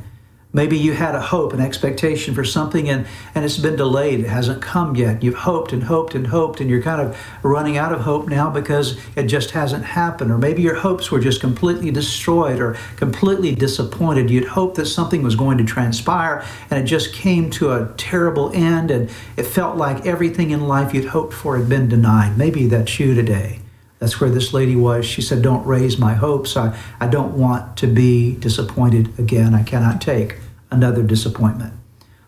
Maybe 0.54 0.78
you 0.78 0.92
had 0.92 1.16
a 1.16 1.22
hope, 1.22 1.54
an 1.54 1.62
expectation 1.62 2.36
for 2.36 2.44
something, 2.44 2.90
and, 2.90 3.08
and 3.34 3.46
it's 3.46 3.58
been 3.58 3.78
delayed. 3.78 4.20
It 4.20 4.28
hasn't 4.28 4.62
come 4.62 4.98
yet. 4.98 5.24
You've 5.24 5.36
hoped 5.36 5.72
and 5.72 5.84
hoped 5.84 6.14
and 6.14 6.28
hoped, 6.28 6.60
and 6.60 6.70
you're 6.70 6.82
kind 6.82 7.00
of 7.00 7.18
running 7.42 7.78
out 7.78 7.94
of 7.94 8.02
hope 8.02 8.28
now 8.28 8.50
because 8.50 9.00
it 9.16 9.24
just 9.24 9.52
hasn't 9.52 9.86
happened. 9.86 10.30
Or 10.30 10.38
maybe 10.38 10.62
your 10.62 10.76
hopes 10.76 11.10
were 11.10 11.22
just 11.22 11.40
completely 11.40 11.90
destroyed 11.90 12.60
or 12.60 12.78
completely 12.98 13.56
disappointed. 13.56 14.30
You'd 14.30 14.50
hoped 14.50 14.76
that 14.76 14.88
something 14.88 15.24
was 15.24 15.38
going 15.38 15.58
to 15.58 15.64
transpire, 15.64 16.46
and 16.70 16.84
it 16.84 16.86
just 16.86 17.14
came 17.14 17.50
to 17.52 17.72
a 17.72 17.94
terrible 17.96 18.52
end, 18.54 18.92
and 18.92 19.10
it 19.38 19.44
felt 19.44 19.78
like 19.78 20.06
everything 20.06 20.52
in 20.52 20.68
life 20.68 20.94
you'd 20.94 21.06
hoped 21.06 21.34
for 21.34 21.58
had 21.58 21.70
been 21.70 21.88
denied. 21.88 22.38
Maybe 22.38 22.68
that's 22.68 23.00
you 23.00 23.16
today. 23.16 23.61
That's 24.02 24.20
where 24.20 24.32
this 24.32 24.52
lady 24.52 24.76
was. 24.76 25.06
She 25.06 25.22
said, 25.22 25.44
Don't 25.44 25.64
raise 25.64 26.00
my 26.00 26.16
hopes. 26.16 26.58
I, 26.58 26.76
I 27.00 27.08
don't 27.08 27.38
want 27.38 27.78
to 27.78 27.88
be 27.88 28.36
disappointed 28.36 29.18
again. 29.20 29.54
I 29.54 29.62
cannot 29.62 30.02
take 30.02 30.38
another 30.72 31.04
disappointment. 31.04 31.74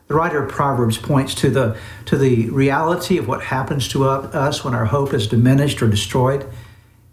The 0.07 0.13
writer 0.13 0.43
of 0.43 0.51
Proverbs 0.51 0.99
points 0.99 1.33
to 1.35 1.49
the, 1.49 1.75
to 2.05 2.15
the 2.15 2.47
reality 2.51 3.17
of 3.17 3.27
what 3.27 3.45
happens 3.45 3.87
to 3.87 4.03
us 4.05 4.63
when 4.63 4.75
our 4.75 4.85
hope 4.85 5.15
is 5.15 5.25
diminished 5.25 5.81
or 5.81 5.87
destroyed. 5.87 6.45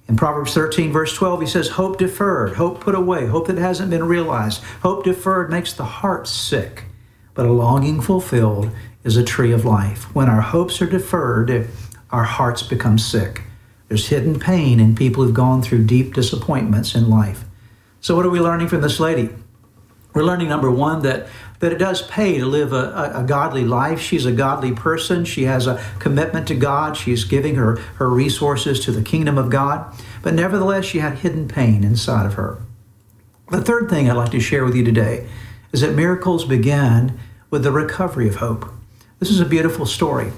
In 0.07 0.17
Proverbs 0.17 0.53
13, 0.53 0.93
verse 0.93 1.15
12, 1.17 1.41
he 1.41 1.47
says, 1.47 1.69
Hope 1.71 1.97
deferred, 1.97 2.57
hope 2.57 2.83
put 2.83 2.95
away, 2.95 3.29
hope 3.29 3.47
that 3.47 3.57
hasn't 3.57 3.89
been 3.89 4.05
realized. 4.05 4.63
Hope 4.83 5.05
deferred 5.05 5.51
makes 5.51 5.73
the 5.73 5.85
heart 5.85 6.29
sick, 6.29 6.85
but 7.33 7.47
a 7.47 7.53
longing 7.53 8.03
fulfilled 8.03 8.71
is 9.05 9.17
a 9.17 9.25
tree 9.25 9.53
of 9.53 9.65
life. 9.65 10.15
When 10.15 10.29
our 10.29 10.43
hopes 10.43 10.83
are 10.83 10.91
deferred, 10.91 11.71
our 12.11 12.25
hearts 12.25 12.63
become 12.63 12.99
sick. 12.99 13.45
There's 13.91 14.07
hidden 14.07 14.39
pain 14.39 14.79
in 14.79 14.95
people 14.95 15.25
who've 15.25 15.35
gone 15.35 15.63
through 15.63 15.85
deep 15.85 16.15
disappointments 16.15 16.95
in 16.95 17.11
life. 17.11 17.45
So, 18.01 18.15
what 18.15 18.25
are 18.25 18.31
we 18.31 18.39
learning 18.39 18.69
from 18.69 18.83
this 18.83 19.01
lady? 19.01 19.31
We're 20.15 20.23
learning 20.23 20.49
number 20.49 20.71
one 20.71 21.03
that 21.03 21.27
that 21.59 21.73
it 21.73 21.79
does 21.79 22.01
pay 22.03 22.39
to 22.39 22.47
live 22.47 22.73
a, 22.73 22.77
a, 23.17 23.21
a, 23.21 23.25
godly 23.25 23.65
life. 23.65 24.01
She's 24.01 24.25
a 24.25 24.33
godly 24.33 24.73
person. 24.73 25.25
She 25.25 25.43
has 25.43 25.67
a 25.67 25.85
commitment 25.99 26.49
to 26.49 26.55
God. 26.55 26.97
She's 26.97 27.25
giving 27.25 27.57
her, 27.57 27.77
her 27.97 28.09
resources 28.09 28.81
to 28.85 28.93
the 28.93 29.03
kingdom 29.03 29.37
of 29.37 29.51
God. 29.51 29.93
But 30.23 30.35
nevertheless, 30.35 30.87
she 30.87 31.01
had 31.01 31.19
hidden 31.19 31.49
pain 31.49 31.85
inside 31.85 32.25
of 32.25 32.35
her. 32.35 32.63
The 33.51 33.61
third 33.61 33.91
thing 33.91 34.09
I'd 34.09 34.17
like 34.17 34.31
to 34.31 34.41
share 34.41 34.65
with 34.65 34.75
you 34.75 34.85
today 34.85 35.29
is 35.73 35.83
that 35.83 35.95
miracles 35.95 36.47
begin 36.47 37.19
with 37.51 37.63
the 37.63 37.73
recovery 37.73 38.29
of 38.29 38.37
hope. 38.37 38.73
This 39.19 39.31
is 39.31 39.41
a 39.41 39.45
beautiful 39.45 39.85
story. 39.85 40.33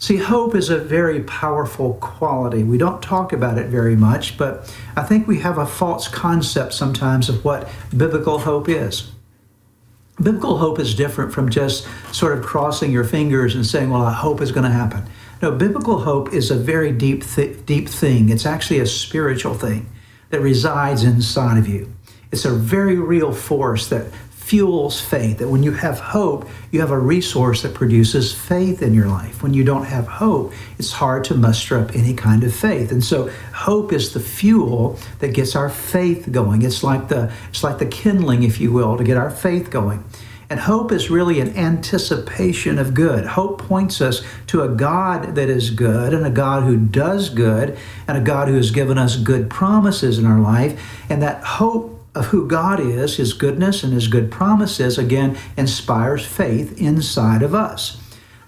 See, 0.00 0.16
hope 0.16 0.54
is 0.54 0.70
a 0.70 0.78
very 0.78 1.24
powerful 1.24 1.94
quality. 1.94 2.62
We 2.62 2.78
don't 2.78 3.02
talk 3.02 3.32
about 3.32 3.58
it 3.58 3.66
very 3.66 3.96
much, 3.96 4.38
but 4.38 4.72
I 4.94 5.02
think 5.02 5.26
we 5.26 5.40
have 5.40 5.58
a 5.58 5.66
false 5.66 6.06
concept 6.06 6.72
sometimes 6.72 7.28
of 7.28 7.44
what 7.44 7.68
biblical 7.96 8.38
hope 8.38 8.68
is. 8.68 9.10
Biblical 10.22 10.58
hope 10.58 10.78
is 10.78 10.94
different 10.94 11.32
from 11.32 11.48
just 11.50 11.86
sort 12.12 12.38
of 12.38 12.44
crossing 12.44 12.92
your 12.92 13.02
fingers 13.02 13.56
and 13.56 13.66
saying, 13.66 13.90
Well, 13.90 14.02
I 14.02 14.12
hope 14.12 14.40
it's 14.40 14.52
going 14.52 14.70
to 14.70 14.70
happen. 14.70 15.04
No, 15.42 15.50
biblical 15.52 16.00
hope 16.00 16.32
is 16.32 16.50
a 16.50 16.56
very 16.56 16.92
deep, 16.92 17.24
th- 17.24 17.66
deep 17.66 17.88
thing. 17.88 18.28
It's 18.28 18.46
actually 18.46 18.78
a 18.78 18.86
spiritual 18.86 19.54
thing 19.54 19.88
that 20.30 20.40
resides 20.40 21.02
inside 21.02 21.58
of 21.58 21.66
you. 21.66 21.92
It's 22.30 22.44
a 22.44 22.50
very 22.50 22.96
real 22.96 23.32
force 23.32 23.88
that 23.88 24.06
fuels 24.48 24.98
faith. 24.98 25.38
That 25.38 25.48
when 25.48 25.62
you 25.62 25.72
have 25.72 25.98
hope, 25.98 26.48
you 26.70 26.80
have 26.80 26.90
a 26.90 26.98
resource 26.98 27.60
that 27.62 27.74
produces 27.74 28.32
faith 28.32 28.80
in 28.80 28.94
your 28.94 29.06
life. 29.06 29.42
When 29.42 29.52
you 29.52 29.62
don't 29.62 29.84
have 29.84 30.06
hope, 30.06 30.54
it's 30.78 30.92
hard 30.92 31.24
to 31.24 31.34
muster 31.34 31.78
up 31.78 31.94
any 31.94 32.14
kind 32.14 32.42
of 32.42 32.54
faith. 32.54 32.90
And 32.90 33.04
so 33.04 33.30
hope 33.52 33.92
is 33.92 34.14
the 34.14 34.20
fuel 34.20 34.98
that 35.18 35.34
gets 35.34 35.54
our 35.54 35.68
faith 35.68 36.32
going. 36.32 36.62
It's 36.62 36.82
like 36.82 37.08
the 37.08 37.30
it's 37.50 37.62
like 37.62 37.78
the 37.78 37.84
kindling, 37.84 38.42
if 38.42 38.58
you 38.58 38.72
will, 38.72 38.96
to 38.96 39.04
get 39.04 39.18
our 39.18 39.30
faith 39.30 39.70
going. 39.70 40.02
And 40.48 40.60
hope 40.60 40.92
is 40.92 41.10
really 41.10 41.40
an 41.40 41.54
anticipation 41.54 42.78
of 42.78 42.94
good. 42.94 43.26
Hope 43.26 43.60
points 43.60 44.00
us 44.00 44.22
to 44.46 44.62
a 44.62 44.68
God 44.70 45.34
that 45.34 45.50
is 45.50 45.68
good 45.68 46.14
and 46.14 46.24
a 46.24 46.30
God 46.30 46.62
who 46.62 46.78
does 46.78 47.28
good 47.28 47.76
and 48.06 48.16
a 48.16 48.22
God 48.22 48.48
who 48.48 48.54
has 48.54 48.70
given 48.70 48.96
us 48.96 49.16
good 49.16 49.50
promises 49.50 50.18
in 50.18 50.24
our 50.24 50.40
life. 50.40 50.80
And 51.10 51.20
that 51.20 51.44
hope 51.44 51.97
of 52.18 52.26
who 52.26 52.48
God 52.48 52.80
is, 52.80 53.16
His 53.16 53.32
goodness 53.32 53.84
and 53.84 53.92
His 53.92 54.08
good 54.08 54.30
promises, 54.30 54.98
again, 54.98 55.38
inspires 55.56 56.26
faith 56.26 56.76
inside 56.80 57.42
of 57.42 57.54
us. 57.54 58.02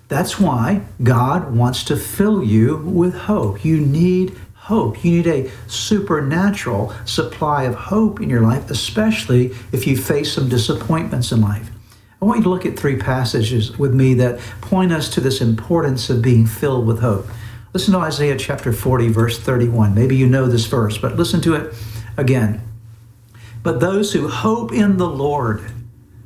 That's 0.08 0.40
why 0.40 0.82
God 1.02 1.54
wants 1.54 1.84
to 1.84 1.96
fill 1.96 2.42
you 2.42 2.78
with 2.78 3.14
hope. 3.14 3.64
You 3.64 3.80
need 3.80 4.36
hope. 4.54 5.04
You 5.04 5.22
need 5.22 5.26
a 5.28 5.50
supernatural 5.68 6.92
supply 7.04 7.62
of 7.62 7.76
hope 7.76 8.20
in 8.20 8.28
your 8.28 8.42
life, 8.42 8.70
especially 8.70 9.54
if 9.70 9.86
you 9.86 9.96
face 9.96 10.32
some 10.32 10.48
disappointments 10.48 11.30
in 11.30 11.40
life. 11.40 11.70
I 12.20 12.24
want 12.24 12.38
you 12.38 12.44
to 12.44 12.50
look 12.50 12.66
at 12.66 12.78
three 12.78 12.96
passages 12.96 13.78
with 13.78 13.94
me 13.94 14.14
that 14.14 14.40
point 14.60 14.92
us 14.92 15.08
to 15.10 15.20
this 15.20 15.40
importance 15.40 16.10
of 16.10 16.20
being 16.20 16.44
filled 16.44 16.86
with 16.86 17.00
hope. 17.00 17.28
Listen 17.72 17.94
to 17.94 18.00
Isaiah 18.00 18.36
chapter 18.36 18.72
40, 18.72 19.08
verse 19.08 19.38
31. 19.38 19.94
Maybe 19.94 20.16
you 20.16 20.28
know 20.28 20.46
this 20.46 20.66
verse, 20.66 20.98
but 20.98 21.16
listen 21.16 21.40
to 21.42 21.54
it 21.54 21.74
again. 22.16 22.60
But 23.62 23.80
those 23.80 24.12
who 24.12 24.28
hope 24.28 24.72
in 24.72 24.96
the 24.96 25.08
Lord, 25.08 25.62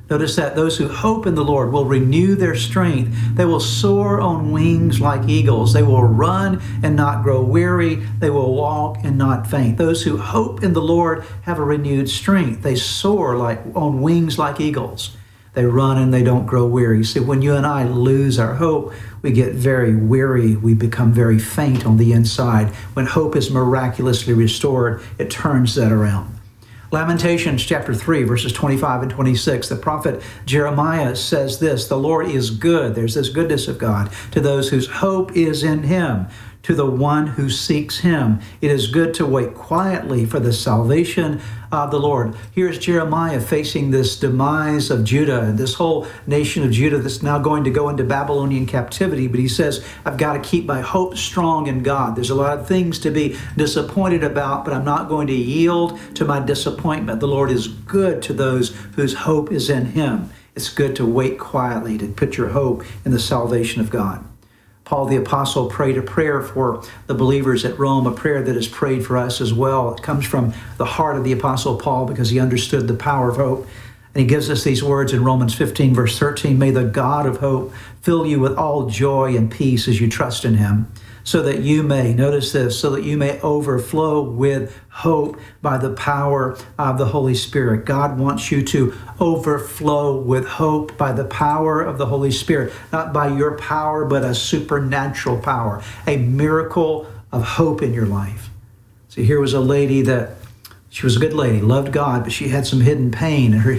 notice 0.09 0.37
that 0.37 0.55
those 0.55 0.79
who 0.79 0.87
hope 0.87 1.27
in 1.27 1.35
the 1.35 1.45
Lord 1.45 1.73
will 1.73 1.85
renew 1.85 2.37
their 2.37 2.55
strength. 2.55 3.13
They 3.35 3.45
will 3.45 3.61
soar 3.61 4.21
on 4.21 4.53
wings 4.53 5.01
like 5.01 5.29
eagles. 5.29 5.73
They 5.73 5.83
will 5.83 6.05
run 6.05 6.63
and 6.83 6.95
not 6.95 7.25
grow 7.25 7.43
weary. 7.43 7.97
They 7.97 8.31
will 8.31 8.55
walk 8.55 8.99
and 9.03 9.19
not 9.19 9.49
faint. 9.49 9.79
Those 9.79 10.05
who 10.05 10.17
hope 10.17 10.63
in 10.63 10.75
the 10.75 10.83
Lord 10.83 11.25
have 11.43 11.59
a 11.59 11.65
renewed 11.65 12.09
strength. 12.09 12.63
They 12.63 12.77
soar 12.77 13.37
like 13.37 13.61
on 13.75 14.01
wings 14.01 14.39
like 14.39 14.61
eagles. 14.61 15.17
They 15.55 15.65
run 15.65 15.99
and 15.99 16.13
they 16.13 16.23
don't 16.23 16.47
grow 16.47 16.67
weary. 16.67 17.05
See, 17.05 17.21
when 17.21 17.41
you 17.41 17.55
and 17.55 17.65
I 17.65 17.85
lose 17.85 18.39
our 18.39 18.55
hope, 18.57 18.93
we 19.23 19.31
get 19.31 19.55
very 19.55 19.95
weary. 19.95 20.57
We 20.57 20.75
become 20.75 21.13
very 21.13 21.39
faint 21.39 21.87
on 21.87 21.97
the 21.97 22.13
inside. 22.13 22.71
When 22.95 23.07
hope 23.07 23.37
is 23.37 23.51
miraculously 23.51 24.35
restored, 24.35 25.01
it 25.17 25.31
turns 25.31 25.77
that 25.77 25.93
around. 25.93 26.34
Lamentations 26.95 27.65
chapter 27.65 27.93
3, 27.93 28.23
verses 28.23 28.53
25 28.53 29.03
and 29.03 29.11
26, 29.11 29.69
the 29.69 29.75
prophet 29.75 30.23
Jeremiah 30.47 31.17
says 31.17 31.59
this 31.59 31.89
The 31.89 31.97
Lord 31.97 32.29
is 32.29 32.51
good. 32.51 32.95
There's 32.95 33.15
this 33.15 33.31
goodness 33.31 33.67
of 33.67 33.79
God 33.79 34.13
to 34.31 34.41
those 34.41 34.69
whose 34.69 34.87
hope 34.87 35.37
is 35.37 35.65
in 35.65 35.83
Him, 35.83 36.29
to 36.65 36.75
the 36.75 36.87
one 36.87 37.27
who 37.27 37.49
seeks 37.49 37.99
him. 37.99 38.41
It 38.61 38.71
is 38.71 38.89
good 38.89 39.15
to 39.15 39.27
wait 39.27 39.55
quietly 39.55 40.27
for 40.27 40.41
the 40.41 40.53
salvation 40.53 41.41
of 41.71 41.91
the 41.91 42.01
Lord. 42.01 42.35
Here's 42.53 42.79
Jeremiah 42.79 43.41
facing 43.41 43.91
this 43.91 44.19
demise 44.19 44.91
of 44.91 45.05
Judah, 45.05 45.41
and 45.41 45.59
this 45.59 45.75
whole 45.75 46.07
nation 46.27 46.65
of 46.65 46.71
Judah 46.71 46.99
that's 46.99 47.23
now 47.23 47.39
going 47.39 47.65
to 47.65 47.71
go 47.71 47.89
into 47.89 48.05
Babylonian 48.05 48.67
captivity. 48.67 49.29
But 49.29 49.41
he 49.41 49.49
says, 49.49 49.85
I've 50.05 50.17
got 50.17 50.35
to 50.35 50.41
keep 50.41 50.65
my 50.65 50.81
hope 50.81 51.17
strong 51.17 51.67
in 51.67 51.83
God. 51.83 52.17
There's 52.17 52.31
a 52.31 52.35
lot 52.35 52.59
of 52.59 52.67
things 52.67 52.99
to 53.01 53.11
be 53.11 53.37
disappointed 53.57 54.25
about, 54.25 54.65
but 54.65 54.73
I'm 54.73 54.85
not 54.85 55.09
going 55.09 55.27
to 55.27 55.35
yield 55.35 55.99
to 56.15 56.25
my 56.25 56.41
disappointment. 56.41 57.21
The 57.21 57.29
Lord 57.29 57.51
is 57.51 57.69
good 57.69 58.23
to 58.23 58.33
those 58.33 58.75
whose 58.97 59.15
hope 59.15 59.53
is 59.53 59.69
in 59.69 59.87
him. 59.87 60.31
It's 60.55 60.69
good 60.69 60.95
to 60.97 61.05
wait 61.05 61.39
quietly, 61.39 61.99
to 61.99 62.09
put 62.09 62.37
your 62.37 62.49
hope 62.51 62.85
in 63.05 63.11
the 63.11 63.19
salvation 63.19 63.81
of 63.81 63.91
God. 63.91 64.25
Paul 64.85 65.07
the 65.07 65.17
Apostle 65.17 65.71
prayed 65.71 65.97
a 65.97 66.03
prayer 66.03 66.43
for 66.43 66.83
the 67.07 67.15
believers 67.15 67.65
at 67.65 67.79
Rome, 67.79 68.07
a 68.07 68.13
prayer 68.13 68.43
that 68.43 68.55
is 68.55 68.69
prayed 68.69 69.05
for 69.07 69.17
us 69.17 69.41
as 69.41 69.53
well. 69.53 69.95
It 69.95 70.03
comes 70.03 70.27
from 70.27 70.53
the 70.77 70.85
heart 70.85 71.17
of 71.17 71.25
the 71.25 71.33
Apostle 71.33 71.79
Paul 71.79 72.05
because 72.05 72.29
he 72.29 72.39
understood 72.39 72.87
the 72.87 72.95
power 72.95 73.31
of 73.31 73.37
hope. 73.37 73.67
And 74.15 74.21
he 74.21 74.27
gives 74.27 74.51
us 74.51 74.63
these 74.63 74.85
words 74.85 75.13
in 75.13 75.25
Romans 75.25 75.55
15, 75.55 75.95
verse 75.95 76.19
13 76.19 76.59
May 76.59 76.71
the 76.71 76.85
God 76.85 77.27
of 77.27 77.39
hope 77.39 77.73
fill 78.03 78.27
you 78.27 78.39
with 78.39 78.57
all 78.57 78.89
joy 78.89 79.35
and 79.37 79.51
peace 79.51 79.89
as 79.89 80.01
you 80.01 80.09
trust 80.09 80.45
in 80.45 80.55
him, 80.55 80.93
so 81.25 81.43
that 81.43 81.61
you 81.61 81.83
may, 81.83 82.13
notice 82.13 82.53
this, 82.53 82.79
so 82.79 82.91
that 82.91 83.03
you 83.03 83.17
may 83.17 83.41
overflow 83.41 84.23
with 84.23 84.79
hope 84.91 85.41
by 85.63 85.79
the 85.79 85.93
power 85.95 86.57
of 86.79 86.99
the 86.99 87.07
Holy 87.07 87.35
Spirit. 87.35 87.87
God 87.87 88.19
wants 88.19 88.53
you 88.53 88.63
to 88.63 88.95
overflow 89.19 90.21
with 90.21 90.47
hope 90.47 90.97
by 90.99 91.13
the 91.13 91.25
power 91.25 91.81
of 91.81 91.97
the 91.97 92.07
Holy 92.07 92.31
Spirit, 92.31 92.73
not 92.93 93.13
by 93.13 93.35
your 93.35 93.57
power, 93.57 94.05
but 94.05 94.23
a 94.23 94.35
supernatural 94.35 95.39
power, 95.39 95.83
a 96.07 96.19
miracle 96.19 97.11
of 97.33 97.43
hope 97.43 97.83
in 97.83 97.95
your 97.95 98.07
life. 98.07 98.51
So 99.09 99.23
here 99.23 99.41
was 99.41 99.55
a 99.55 99.61
lady 99.61 100.03
that 100.03 100.37
she 100.91 101.07
was 101.07 101.17
a 101.17 101.21
good 101.21 101.33
lady, 101.33 101.61
loved 101.61 101.93
God, 101.93 102.23
but 102.23 102.33
she 102.33 102.49
had 102.49 102.67
some 102.67 102.81
hidden 102.81 103.11
pain, 103.11 103.53
and 103.53 103.63
her 103.63 103.73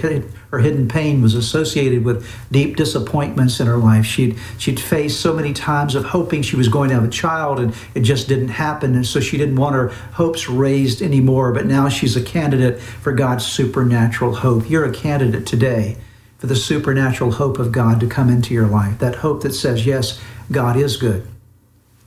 her 0.55 0.61
hidden 0.61 0.87
pain 0.87 1.21
was 1.21 1.35
associated 1.35 2.05
with 2.05 2.25
deep 2.49 2.77
disappointments 2.77 3.59
in 3.59 3.67
her 3.67 3.75
life. 3.75 4.05
She'd 4.05 4.37
she'd 4.57 4.79
faced 4.79 5.19
so 5.19 5.33
many 5.33 5.51
times 5.51 5.95
of 5.95 6.05
hoping 6.05 6.43
she 6.43 6.55
was 6.55 6.69
going 6.69 6.87
to 6.89 6.95
have 6.95 7.03
a 7.03 7.09
child, 7.09 7.59
and 7.59 7.75
it 7.93 8.01
just 8.01 8.29
didn't 8.29 8.47
happen, 8.47 8.95
and 8.95 9.05
so 9.05 9.19
she 9.19 9.37
didn't 9.37 9.57
want 9.57 9.75
her 9.75 9.89
hopes 10.13 10.47
raised 10.47 11.01
anymore. 11.01 11.51
But 11.51 11.65
now 11.65 11.89
she's 11.89 12.15
a 12.15 12.21
candidate 12.21 12.79
for 12.79 13.11
God's 13.11 13.45
supernatural 13.45 14.35
hope. 14.35 14.69
You're 14.69 14.85
a 14.85 14.93
candidate 14.93 15.45
today 15.45 15.97
for 16.37 16.47
the 16.47 16.55
supernatural 16.55 17.31
hope 17.31 17.59
of 17.59 17.73
God 17.73 17.99
to 17.99 18.07
come 18.07 18.29
into 18.29 18.53
your 18.53 18.67
life. 18.67 18.99
That 18.99 19.15
hope 19.15 19.43
that 19.43 19.53
says, 19.53 19.85
yes, 19.85 20.21
God 20.49 20.77
is 20.77 20.95
good, 20.95 21.27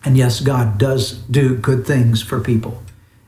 and 0.06 0.16
yes, 0.16 0.40
God 0.40 0.78
does 0.78 1.12
do 1.12 1.54
good 1.54 1.86
things 1.86 2.22
for 2.22 2.40
people. 2.40 2.82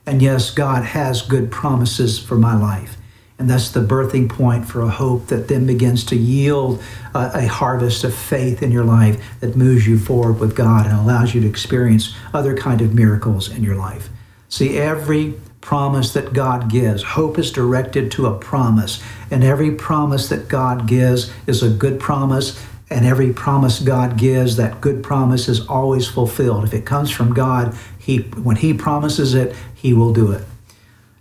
And 0.07 0.23
yes, 0.23 0.51
God 0.51 0.83
has 0.83 1.21
good 1.21 1.51
promises 1.51 2.19
for 2.19 2.37
my 2.37 2.57
life. 2.57 2.97
And 3.41 3.49
that's 3.49 3.71
the 3.71 3.81
birthing 3.81 4.29
point 4.29 4.69
for 4.69 4.83
a 4.83 4.91
hope 4.91 5.29
that 5.29 5.49
then 5.49 5.67
begins 5.67 6.05
to 6.05 6.17
yield 6.17 6.83
a, 7.15 7.47
harvest 7.47 8.05
of 8.05 8.15
faith 8.15 8.63
in 8.63 8.71
your 8.71 8.85
life 8.85 9.41
that 9.41 9.57
moves 9.57 9.87
you 9.87 9.99
forward 9.99 10.39
with 10.39 10.55
God 10.55 10.85
and 10.85 10.95
allows 10.95 11.35
you 11.35 11.41
to 11.41 11.49
experience 11.49 12.15
other 12.35 12.55
kind 12.55 12.83
of 12.83 12.95
miracles 12.95 13.49
in 13.49 13.65
your 13.65 13.77
life. 13.77 14.11
See, 14.51 14.77
every 14.77 15.37
promise 15.63 16.13
that 16.13 16.35
God 16.35 16.71
gives, 16.71 17.03
hope 17.03 17.39
is 17.39 17.51
directed 17.51 18.11
to 18.13 18.27
a 18.27 18.39
promise. 18.39 19.03
And 19.31 19.43
every 19.43 19.71
promise 19.71 20.29
that 20.29 20.49
God 20.49 20.87
gives 20.87 21.33
is 21.47 21.63
a 21.63 21.71
good 21.71 21.99
promise. 21.99 22.63
And 22.91 23.07
every 23.07 23.33
promise 23.33 23.81
God 23.81 24.19
gives, 24.19 24.57
that 24.57 24.83
good 24.83 25.03
promise 25.03 25.49
is 25.49 25.67
always 25.67 26.07
fulfilled. 26.07 26.65
If 26.65 26.75
it 26.75 26.85
comes 26.85 27.11
from 27.11 27.33
God, 27.33 27.75
he, 27.99 28.19
when 28.19 28.57
He 28.57 28.75
promises 28.75 29.33
it, 29.33 29.57
He 29.75 29.95
will 29.95 30.13
do 30.13 30.31
it. 30.33 30.45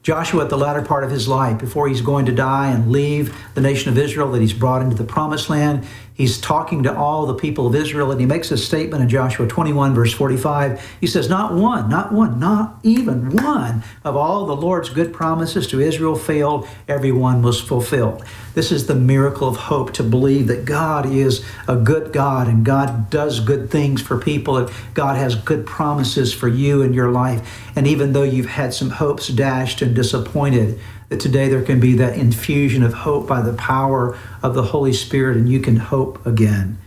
Joshua, 0.10 0.44
at 0.44 0.50
the 0.50 0.58
latter 0.58 0.82
part 0.82 1.04
of 1.04 1.12
his 1.12 1.28
life, 1.28 1.60
before 1.60 1.88
he's 1.88 2.02
going 2.02 2.26
to 2.26 2.32
die 2.32 2.72
and 2.72 2.92
leave 2.92 3.38
the 3.54 3.62
nation 3.62 3.92
of 3.92 3.98
Israel 4.00 4.32
that 4.32 4.42
he's 4.42 4.54
brought 4.54 4.82
into 4.82 4.96
the 4.96 5.04
promised 5.04 5.52
land, 5.52 5.86
he's 6.20 6.38
talking 6.38 6.84
to 6.84 6.96
all 6.96 7.26
the 7.26 7.34
people 7.34 7.66
of 7.66 7.74
Israel 7.74 8.12
and 8.12 8.20
he 8.20 8.28
makes 8.28 8.52
a 8.52 8.58
statement 8.58 9.02
in 9.02 9.10
Joshua 9.10 9.48
21, 9.48 9.96
verse 9.96 10.14
45. 10.14 10.98
He 11.00 11.08
says, 11.08 11.30
Not 11.30 11.54
one, 11.54 11.90
not 11.90 12.12
one, 12.12 12.40
not 12.40 12.78
even 12.84 13.36
one 13.38 13.84
of 14.04 14.18
all 14.18 14.46
the 14.46 14.56
Lord's 14.56 14.90
good 14.90 15.14
promises 15.14 15.66
to 15.68 15.80
Israel 15.80 16.18
failed, 16.18 16.68
every 16.90 17.14
one 17.14 17.42
was 17.42 17.62
fulfilled. 17.62 18.24
This 18.54 18.72
is 18.72 18.88
the 18.88 18.96
miracle 18.96 19.48
of 19.48 19.56
hope 19.56 19.94
to 19.94 20.04
believe 20.04 20.48
that 20.48 20.66
God 20.66 21.06
is 21.06 21.46
a 21.68 21.78
good 21.78 22.12
God 22.12 22.50
and 22.50 22.66
God 22.66 23.10
does 23.10 23.40
good 23.40 23.72
things 23.72 24.02
for 24.02 24.20
people, 24.20 24.58
and 24.58 24.70
God 24.94 25.16
has 25.16 25.36
good 25.36 25.66
promises 25.66 26.34
for 26.34 26.50
you 26.50 26.82
in 26.82 26.94
your 26.94 27.12
life. 27.12 27.72
And 27.78 27.88
even 27.88 28.12
though 28.12 28.24
you've 28.24 28.48
had 28.48 28.74
some 28.74 28.90
hopes 28.90 29.30
dashed 29.30 29.82
and 29.82 29.96
disappointed, 29.96 30.80
that 31.10 31.20
today 31.20 31.50
there 31.50 31.62
can 31.62 31.80
be 31.80 31.94
that 31.96 32.18
infusion 32.18 32.84
of 32.84 32.94
hope 32.94 33.28
by 33.28 33.42
the 33.42 33.54
power 33.54 34.18
of 34.42 34.54
the 34.54 34.64
Holy 34.64 34.94
Spirit 34.94 35.38
and 35.38 35.50
you 35.50 35.60
can 35.60 35.76
hope 35.76 36.26
again. 36.26 36.78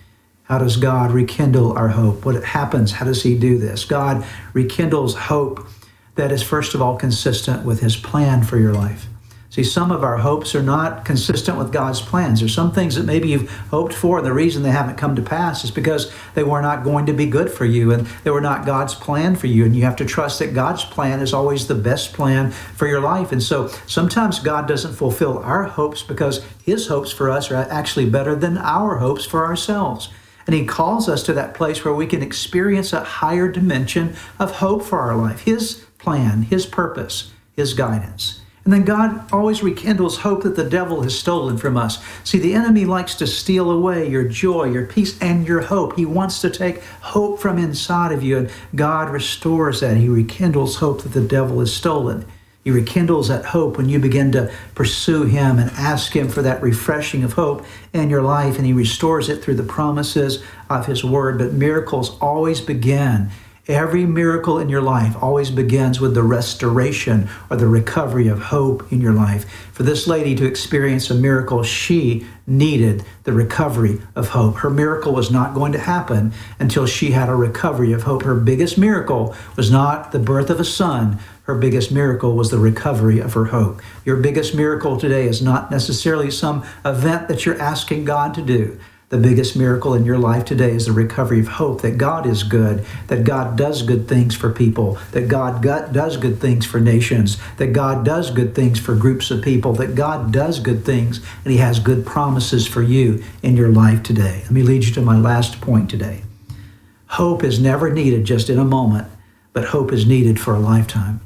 How 0.45 0.59
does 0.59 0.77
God 0.77 1.13
rekindle 1.13 1.77
our 1.77 1.89
hope? 1.89 2.25
What 2.25 2.43
happens? 2.43 2.93
How 2.93 3.05
does 3.05 3.23
He 3.23 3.39
do 3.39 3.59
this? 3.59 3.85
God 3.85 4.25
rekindles 4.53 5.15
hope 5.15 5.67
that 6.15 6.31
is, 6.31 6.43
first 6.43 6.75
of 6.75 6.83
all, 6.83 6.97
consistent 6.97 7.65
with 7.65 7.81
His 7.81 7.97
plan 7.97 8.43
for 8.43 8.59
your 8.59 8.75
life. 8.75 9.07
See, 9.53 9.65
some 9.65 9.93
of 9.93 10.03
our 10.03 10.17
hopes 10.17 10.55
are 10.55 10.63
not 10.63 11.05
consistent 11.05 11.59
with 11.59 11.75
God's 11.75 12.01
plans. 12.01 12.41
There's 12.41 12.55
some 12.55 12.73
things 12.73 12.95
that 12.95 13.05
maybe 13.05 13.29
you've 13.29 13.51
hoped 13.51 13.93
for, 13.93 14.17
and 14.17 14.27
the 14.27 14.33
reason 14.33 14.63
they 14.63 14.71
haven't 14.71 14.97
come 14.97 15.15
to 15.15 15.21
pass 15.21 15.63
is 15.63 15.71
because 15.71 16.11
they 16.33 16.43
were 16.43 16.63
not 16.63 16.85
going 16.85 17.05
to 17.05 17.13
be 17.13 17.27
good 17.27 17.51
for 17.51 17.67
you 17.67 17.93
and 17.93 18.07
they 18.25 18.31
were 18.31 18.41
not 18.41 18.65
God's 18.65 18.95
plan 18.95 19.37
for 19.37 19.49
you. 19.49 19.67
And 19.67 19.77
you 19.77 19.83
have 19.83 19.97
to 19.97 20.07
trust 20.07 20.39
that 20.39 20.55
God's 20.55 20.87
plan 20.87 21.21
is 21.21 21.35
always 21.35 21.67
the 21.67 21.75
best 21.75 22.15
plan 22.15 22.51
for 22.51 22.87
your 22.87 23.03
life. 23.03 23.31
And 23.31 23.43
so 23.43 23.69
sometimes 23.87 24.39
God 24.39 24.67
doesn't 24.67 24.95
fulfill 24.95 25.37
our 25.41 25.65
hopes 25.65 26.03
because 26.03 26.43
His 26.65 26.87
hopes 26.87 27.13
for 27.13 27.31
us 27.31 27.51
are 27.51 27.57
actually 27.57 28.09
better 28.09 28.35
than 28.35 28.57
our 28.57 29.01
hopes 29.01 29.27
for 29.27 29.45
ourselves. 29.45 30.09
And 30.47 30.55
He 30.55 30.65
calls 30.65 31.11
us 31.11 31.23
to 31.25 31.35
that 31.35 31.53
place 31.53 31.85
where 31.85 31.93
we 31.93 32.07
can 32.07 32.23
experience 32.23 32.95
a 32.95 33.05
higher 33.05 33.49
dimension 33.49 34.17
of 34.39 34.53
hope 34.53 34.83
for 34.83 35.01
our 35.01 35.15
life, 35.15 35.43
His 35.43 35.85
plan, 35.99 36.45
His 36.45 36.65
purpose, 36.65 37.33
His 37.55 37.75
guidance. 37.75 38.42
And 38.65 38.73
then 38.73 38.85
God 38.85 39.33
always 39.33 39.63
rekindles 39.63 40.19
hope 40.19 40.45
that 40.45 40.55
the 40.55 40.69
devil 40.69 41.03
has 41.03 41.19
stolen 41.19 41.59
from 41.59 41.77
us. 41.77 41.99
See, 42.23 42.39
the 42.39 42.55
enemy 42.55 42.85
likes 42.85 43.17
to 43.17 43.27
steal 43.27 43.71
away 43.71 44.09
your 44.09 44.23
joy, 44.25 44.65
your 44.65 44.87
peace, 44.87 45.21
and 45.21 45.47
your 45.47 45.63
hope. 45.63 45.97
He 45.97 46.07
wants 46.07 46.41
to 46.43 46.51
take 46.51 46.83
hope 47.01 47.41
from 47.41 47.59
inside 47.59 48.13
of 48.13 48.23
you, 48.23 48.39
and 48.39 48.51
God 48.75 49.11
restores 49.11 49.81
that. 49.81 49.97
He 49.97 50.09
rekindles 50.09 50.77
hope 50.77 51.03
that 51.03 51.13
the 51.13 51.27
devil 51.27 51.59
has 51.59 51.75
stolen. 51.75 52.25
He 52.63 52.71
rekindles 52.71 53.27
that 53.27 53.47
hope 53.47 53.77
when 53.77 53.89
you 53.89 53.99
begin 53.99 54.31
to 54.33 54.53
pursue 54.77 55.25
Him 55.25 55.59
and 55.59 55.69
ask 55.73 56.15
Him 56.15 56.29
for 56.29 56.43
that 56.43 56.63
refreshing 56.63 57.25
of 57.25 57.33
hope 57.33 57.67
in 57.93 58.09
your 58.09 58.23
life, 58.23 58.57
and 58.59 58.65
He 58.65 58.73
restores 58.73 59.29
it 59.29 59.43
through 59.43 59.57
the 59.57 59.65
promises 59.65 60.45
of 60.71 60.87
His 60.87 61.03
Word. 61.03 61.39
But 61.39 61.53
miracles 61.53 62.17
always 62.21 62.61
begin 62.61 63.31
Every 63.69 64.07
miracle 64.07 64.59
in 64.59 64.69
your 64.69 64.83
life 64.83 65.15
always 65.23 65.53
begins 65.53 66.01
with 66.01 66.15
the 66.15 66.25
restoration 66.25 67.29
or 67.49 67.57
the 67.57 67.69
recovery 67.69 68.27
of 68.27 68.43
hope 68.43 68.93
in 68.93 69.01
your 69.01 69.13
life. 69.13 69.49
For 69.73 69.85
this 69.85 70.09
lady 70.09 70.35
to 70.35 70.45
experience 70.45 71.09
a 71.11 71.15
miracle, 71.15 71.63
she 71.63 72.27
needed 72.45 73.05
the 73.23 73.33
recovery 73.33 74.01
of 74.17 74.31
hope. 74.31 74.57
Her 74.57 74.71
miracle 74.71 75.13
was 75.13 75.31
not 75.31 75.55
going 75.55 75.71
to 75.73 75.79
happen 75.79 76.33
until 76.59 76.87
she 76.87 77.13
had 77.13 77.29
a 77.29 77.37
recovery 77.37 77.93
of 77.93 78.03
hope. 78.03 78.25
Her 78.25 78.35
biggest 78.35 78.79
miracle 78.79 79.33
was 79.55 79.71
not 79.71 80.11
the 80.11 80.19
birth 80.19 80.51
of 80.51 80.59
a 80.59 80.65
son, 80.65 81.21
her 81.45 81.55
biggest 81.55 81.93
miracle 81.93 82.35
was 82.35 82.51
the 82.51 82.59
recovery 82.59 83.21
of 83.21 83.35
her 83.35 83.47
hope. 83.47 83.81
Your 84.05 84.17
biggest 84.17 84.57
miracle 84.57 84.97
today 84.97 85.29
is 85.29 85.41
not 85.41 85.71
necessarily 85.71 86.33
some 86.33 86.65
event 86.85 87.29
that 87.29 87.47
you're 87.47 87.61
asking 87.61 88.07
God 88.07 88.35
to 88.35 88.43
do. 88.43 88.81
The 89.13 89.19
biggest 89.19 89.57
miracle 89.59 89.93
in 89.93 90.07
your 90.07 90.17
life 90.17 90.47
today 90.47 90.71
is 90.71 90.87
the 90.87 90.93
recovery 90.93 91.39
of 91.39 91.47
hope 91.47 91.83
that 91.83 91.99
God 91.99 92.25
is 92.25 92.45
good, 92.45 92.83
that 93.09 93.25
God 93.25 93.59
does 93.59 93.83
good 93.83 94.09
things 94.09 94.35
for 94.35 94.51
people, 94.51 94.99
that 95.11 95.29
God 95.29 95.63
does 95.63 96.17
good 96.17 96.41
things 96.41 96.65
for 96.65 96.81
nations, 96.81 97.37
that 97.59 97.75
God 97.75 98.07
does 98.07 98.31
good 98.31 98.55
things 98.55 98.81
for 98.81 98.95
groups 98.95 99.31
of 99.31 99.43
people, 99.43 99.75
that 99.75 99.95
God 99.95 100.33
does 100.33 100.61
good 100.61 100.87
things, 100.87 101.21
and 101.45 101.53
He 101.53 101.59
has 101.59 101.79
good 101.79 102.07
promises 102.07 102.67
for 102.67 102.81
you 102.81 103.23
in 103.43 103.55
your 103.55 103.69
life 103.69 104.03
today. 104.03 104.41
Let 104.45 104.51
me 104.51 104.63
lead 104.63 104.85
you 104.85 104.95
to 104.95 105.03
my 105.03 105.19
last 105.19 105.61
point 105.61 105.91
today. 105.91 106.23
Hope 107.09 107.45
is 107.45 107.61
never 107.61 107.93
needed 107.93 108.25
just 108.25 108.49
in 108.49 108.59
a 108.59 108.65
moment, 108.65 109.09
but 109.53 109.67
hope 109.67 109.93
is 109.93 110.07
needed 110.07 110.41
for 110.41 110.55
a 110.55 110.59
lifetime. 110.59 111.21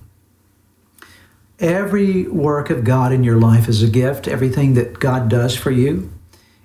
Every 1.61 2.27
work 2.27 2.69
of 2.69 2.83
God 2.83 3.13
in 3.13 3.23
your 3.23 3.39
life 3.39 3.69
is 3.69 3.85
a 3.85 3.89
gift. 3.89 4.27
Everything 4.27 4.75
that 4.75 4.99
God 4.99 5.29
does 5.29 5.55
for 5.55 5.71
you, 5.71 6.11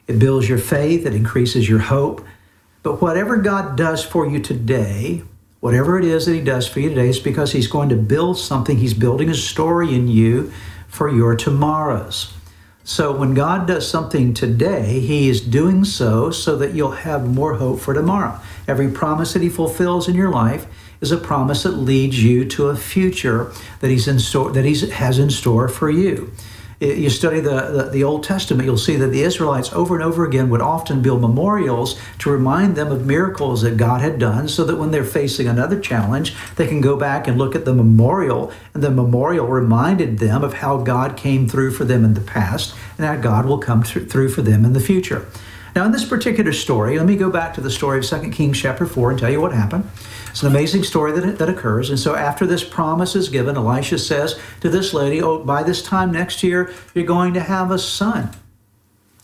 it 0.07 0.19
builds 0.19 0.49
your 0.49 0.57
faith, 0.57 1.05
it 1.05 1.13
increases 1.13 1.69
your 1.69 1.79
hope. 1.79 2.25
But 2.83 3.01
whatever 3.01 3.37
God 3.37 3.77
does 3.77 4.03
for 4.03 4.27
you 4.27 4.39
today, 4.39 5.23
whatever 5.59 5.99
it 5.99 6.05
is 6.05 6.25
that 6.25 6.33
He 6.33 6.41
does 6.41 6.67
for 6.67 6.79
you 6.79 6.89
today, 6.89 7.09
is 7.09 7.19
because 7.19 7.51
He's 7.51 7.67
going 7.67 7.89
to 7.89 7.95
build 7.95 8.37
something. 8.37 8.77
He's 8.77 8.93
building 8.93 9.29
a 9.29 9.35
story 9.35 9.93
in 9.93 10.07
you 10.07 10.51
for 10.87 11.09
your 11.09 11.35
tomorrows. 11.35 12.33
So 12.83 13.15
when 13.15 13.35
God 13.35 13.67
does 13.67 13.87
something 13.87 14.33
today, 14.33 14.99
He 14.99 15.29
is 15.29 15.39
doing 15.39 15.85
so 15.85 16.31
so 16.31 16.55
that 16.57 16.73
you'll 16.73 16.91
have 16.91 17.27
more 17.27 17.55
hope 17.55 17.79
for 17.79 17.93
tomorrow. 17.93 18.39
Every 18.67 18.89
promise 18.89 19.33
that 19.33 19.43
He 19.43 19.49
fulfills 19.49 20.07
in 20.07 20.15
your 20.15 20.31
life 20.31 20.65
is 20.99 21.11
a 21.11 21.17
promise 21.17 21.63
that 21.63 21.71
leads 21.71 22.23
you 22.23 22.45
to 22.45 22.67
a 22.67 22.75
future 22.75 23.51
that 23.79 23.89
He's 23.91 24.07
in 24.07 24.19
store 24.19 24.51
that 24.51 24.65
He 24.65 24.75
has 24.89 25.19
in 25.19 25.29
store 25.29 25.67
for 25.67 25.89
you 25.89 26.31
you 26.81 27.11
study 27.11 27.39
the, 27.39 27.61
the, 27.61 27.89
the, 27.91 28.03
Old 28.03 28.23
Testament, 28.23 28.65
you'll 28.65 28.77
see 28.77 28.95
that 28.95 29.07
the 29.07 29.21
Israelites 29.21 29.71
over 29.71 29.93
and 29.93 30.03
over 30.03 30.25
again 30.25 30.49
would 30.49 30.61
often 30.61 31.01
build 31.01 31.21
memorials 31.21 31.99
to 32.19 32.31
remind 32.31 32.75
them 32.75 32.91
of 32.91 33.05
miracles 33.05 33.61
that 33.61 33.77
God 33.77 34.01
had 34.01 34.17
done 34.17 34.47
so 34.47 34.63
that 34.65 34.77
when 34.77 34.89
they're 34.89 35.03
facing 35.03 35.47
another 35.47 35.79
challenge, 35.79 36.35
they 36.55 36.67
can 36.67 36.81
go 36.81 36.97
back 36.97 37.27
and 37.27 37.37
look 37.37 37.55
at 37.55 37.65
the 37.65 37.73
memorial, 37.73 38.51
and 38.73 38.81
the 38.81 38.89
memorial 38.89 39.45
reminded 39.45 40.17
them 40.17 40.43
of 40.43 40.55
how 40.55 40.77
God 40.77 41.15
came 41.15 41.47
through 41.47 41.71
for 41.71 41.85
them 41.85 42.03
in 42.03 42.15
the 42.15 42.21
past 42.21 42.73
and 42.97 43.05
how 43.05 43.15
God 43.15 43.45
will 43.45 43.59
come 43.59 43.83
through 43.83 44.29
for 44.29 44.41
them 44.41 44.65
in 44.65 44.73
the 44.73 44.79
future. 44.79 45.27
Now, 45.75 45.85
in 45.85 45.91
this 45.91 46.03
particular 46.03 46.51
story, 46.51 46.97
let 46.97 47.07
me 47.07 47.15
go 47.15 47.29
back 47.29 47.53
to 47.53 47.61
the 47.61 47.71
story 47.71 47.99
of 47.99 48.05
2 48.05 48.29
Kings 48.31 48.59
chapter 48.59 48.85
4 48.85 49.11
and 49.11 49.19
tell 49.19 49.29
you 49.31 49.39
what 49.39 49.53
happened. 49.53 49.89
It's 50.29 50.43
an 50.43 50.49
amazing 50.49 50.83
story 50.83 51.13
that, 51.13 51.37
that 51.37 51.49
occurs. 51.49 51.89
And 51.89 51.99
so, 51.99 52.15
after 52.15 52.45
this 52.45 52.63
promise 52.63 53.15
is 53.15 53.29
given, 53.29 53.55
Elisha 53.55 53.97
says 53.97 54.39
to 54.59 54.69
this 54.69 54.93
lady, 54.93 55.21
Oh, 55.21 55.43
by 55.43 55.63
this 55.63 55.81
time 55.81 56.11
next 56.11 56.43
year, 56.43 56.73
you're 56.93 57.05
going 57.05 57.33
to 57.35 57.39
have 57.39 57.71
a 57.71 57.79
son. 57.79 58.29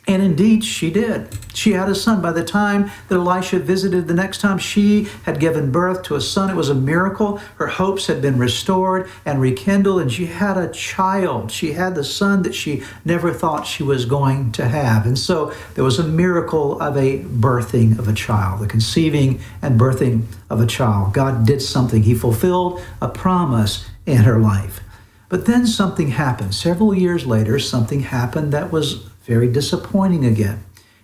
And 0.08 0.24
indeed, 0.24 0.63
she 0.63 0.89
did. 0.89 1.28
She 1.54 1.74
had 1.74 1.89
a 1.89 1.96
son. 1.96 2.22
By 2.22 2.32
the 2.32 2.43
time 2.43 2.89
that 3.10 3.15
Elisha 3.15 3.60
visited 3.60 4.08
the 4.08 4.13
next 4.13 4.39
time, 4.39 4.58
she 4.58 5.10
had 5.24 5.38
given 5.38 5.70
birth 5.70 6.04
to 6.04 6.15
a 6.15 6.22
son. 6.22 6.50
It 6.50 6.56
was 6.56 6.70
a 6.70 6.76
miracle. 6.76 7.41
Her 7.58 7.67
hopes 7.67 8.08
had 8.08 8.22
been 8.22 8.38
restored 8.38 9.10
and 9.26 9.41
rekindled, 9.41 10.02
and 10.02 10.10
she 10.12 10.28
had 10.28 10.56
a 10.56 10.72
child. 10.72 11.52
She 11.52 11.74
had 11.74 11.93
the 11.93 12.06
son 12.06 12.43
that 12.43 12.56
she 12.56 12.84
never 13.04 13.34
thought 13.34 13.67
she 13.67 13.84
was 13.84 14.06
going 14.06 14.54
to 14.54 14.70
have. 14.70 15.06
And 15.06 15.20
so 15.20 15.54
there 15.76 15.84
was 15.84 16.00
a 16.00 16.08
miracle 16.08 16.80
of 16.80 16.96
a 16.96 17.20
birthing 17.20 18.00
of 18.00 18.08
a 18.08 18.13
child, 18.13 18.62
the 18.62 18.67
conceiving 18.67 19.41
and 19.62 19.78
birthing 19.78 20.24
of 20.50 20.62
a 20.62 20.65
child. 20.65 21.13
God 21.13 21.46
did 21.46 21.62
something, 21.62 22.04
He 22.04 22.13
fulfilled 22.13 22.82
a 23.02 23.10
promise 23.10 23.89
in 24.06 24.20
her 24.20 24.39
life. 24.39 24.80
But 25.28 25.46
then 25.46 25.67
something 25.67 26.12
happened. 26.12 26.56
Several 26.56 26.93
years 26.93 27.26
later, 27.26 27.60
something 27.60 28.00
happened 28.00 28.54
that 28.54 28.72
was 28.72 29.04
very 29.28 29.48
disappointing 29.48 30.26
again. 30.26 30.63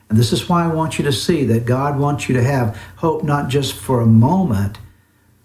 And 0.10 0.18
this 0.18 0.32
is 0.32 0.48
why 0.48 0.64
I 0.64 0.74
want 0.74 0.98
you 0.98 1.06
to 1.06 1.12
see 1.12 1.44
that 1.46 1.66
God 1.66 2.00
wants 2.00 2.30
you 2.30 2.36
to 2.36 2.44
have 2.44 2.80
hope 2.98 3.24
not 3.24 3.50
just 3.50 3.74
for 3.74 4.00
a 4.00 4.06
moment, 4.06 4.78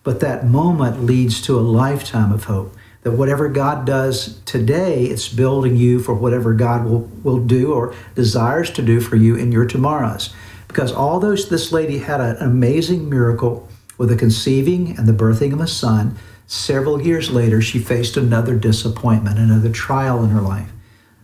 but 0.04 0.20
that 0.20 0.46
moment 0.46 1.04
leads 1.04 1.42
to 1.42 1.58
a 1.58 1.60
lifetime 1.60 2.32
of 2.32 2.44
hope. 2.44 2.74
That 3.02 3.12
whatever 3.12 3.48
God 3.48 3.84
does 3.84 4.40
today, 4.42 5.04
it's 5.04 5.28
building 5.28 5.76
you 5.76 5.98
for 5.98 6.14
whatever 6.14 6.54
God 6.54 6.84
will, 6.84 7.00
will 7.22 7.38
do 7.38 7.72
or 7.72 7.94
desires 8.14 8.70
to 8.72 8.82
do 8.82 9.00
for 9.00 9.16
you 9.16 9.36
in 9.36 9.52
your 9.52 9.64
tomorrows. 9.64 10.34
Because 10.68 10.92
all 10.92 11.18
those, 11.18 11.48
this 11.48 11.72
lady 11.72 11.98
had 11.98 12.20
an 12.20 12.36
amazing 12.36 13.08
miracle 13.08 13.68
with 13.96 14.10
the 14.10 14.16
conceiving 14.16 14.96
and 14.96 15.08
the 15.08 15.12
birthing 15.12 15.52
of 15.52 15.60
a 15.60 15.66
son. 15.66 16.16
Several 16.46 17.02
years 17.02 17.30
later, 17.30 17.60
she 17.60 17.78
faced 17.78 18.16
another 18.16 18.56
disappointment, 18.56 19.38
another 19.38 19.70
trial 19.70 20.22
in 20.22 20.30
her 20.30 20.40
life. 20.40 20.70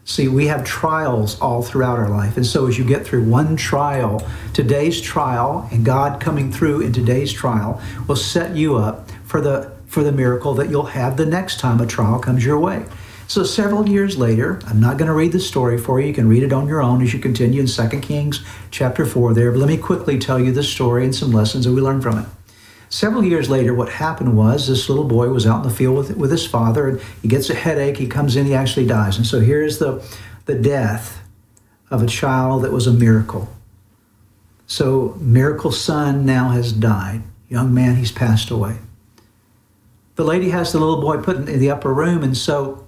See, 0.06 0.28
we 0.28 0.46
have 0.48 0.64
trials 0.64 1.40
all 1.40 1.62
throughout 1.62 1.98
our 1.98 2.10
life. 2.10 2.36
And 2.36 2.44
so 2.44 2.66
as 2.66 2.76
you 2.76 2.84
get 2.84 3.06
through 3.06 3.24
one 3.24 3.56
trial, 3.56 4.26
today's 4.52 5.00
trial 5.00 5.66
and 5.72 5.84
God 5.84 6.20
coming 6.20 6.52
through 6.52 6.82
in 6.82 6.92
today's 6.92 7.32
trial 7.32 7.80
will 8.06 8.16
set 8.16 8.54
you 8.54 8.76
up 8.76 9.10
for 9.24 9.40
the 9.40 9.72
for 9.86 10.02
the 10.02 10.12
miracle 10.12 10.54
that 10.54 10.68
you'll 10.70 10.82
have 10.82 11.16
the 11.16 11.24
next 11.24 11.60
time 11.60 11.80
a 11.80 11.86
trial 11.86 12.18
comes 12.18 12.44
your 12.44 12.58
way. 12.58 12.84
So 13.28 13.44
several 13.44 13.88
years 13.88 14.18
later, 14.18 14.60
I'm 14.66 14.80
not 14.80 14.98
going 14.98 15.06
to 15.06 15.14
read 15.14 15.32
the 15.32 15.40
story 15.40 15.78
for 15.78 16.00
you. 16.00 16.08
You 16.08 16.14
can 16.14 16.28
read 16.28 16.42
it 16.42 16.52
on 16.52 16.66
your 16.66 16.82
own 16.82 17.00
as 17.00 17.14
you 17.14 17.20
continue 17.20 17.60
in 17.60 17.66
2 17.66 18.00
Kings 18.00 18.44
chapter 18.70 19.06
4 19.06 19.32
there. 19.34 19.52
But 19.52 19.60
let 19.60 19.68
me 19.68 19.78
quickly 19.78 20.18
tell 20.18 20.38
you 20.38 20.52
the 20.52 20.64
story 20.64 21.04
and 21.04 21.14
some 21.14 21.30
lessons 21.30 21.64
that 21.64 21.72
we 21.72 21.80
learned 21.80 22.02
from 22.02 22.18
it. 22.18 22.26
Several 22.94 23.24
years 23.24 23.50
later, 23.50 23.74
what 23.74 23.88
happened 23.88 24.36
was 24.36 24.68
this 24.68 24.88
little 24.88 25.02
boy 25.02 25.28
was 25.28 25.48
out 25.48 25.64
in 25.64 25.68
the 25.68 25.74
field 25.74 25.96
with, 25.96 26.16
with 26.16 26.30
his 26.30 26.46
father, 26.46 26.86
and 26.86 27.00
he 27.22 27.26
gets 27.26 27.50
a 27.50 27.54
headache. 27.54 27.96
He 27.96 28.06
comes 28.06 28.36
in, 28.36 28.46
he 28.46 28.54
actually 28.54 28.86
dies. 28.86 29.16
And 29.16 29.26
so 29.26 29.40
here's 29.40 29.78
the, 29.78 30.00
the 30.44 30.54
death 30.54 31.20
of 31.90 32.04
a 32.04 32.06
child 32.06 32.62
that 32.62 32.70
was 32.70 32.86
a 32.86 32.92
miracle. 32.92 33.48
So, 34.68 35.16
miracle 35.18 35.72
son 35.72 36.24
now 36.24 36.50
has 36.50 36.72
died. 36.72 37.24
Young 37.48 37.74
man, 37.74 37.96
he's 37.96 38.12
passed 38.12 38.52
away. 38.52 38.76
The 40.14 40.22
lady 40.22 40.50
has 40.50 40.70
the 40.70 40.78
little 40.78 41.00
boy 41.00 41.20
put 41.20 41.34
in 41.34 41.58
the 41.58 41.72
upper 41.72 41.92
room, 41.92 42.22
and 42.22 42.36
so 42.36 42.86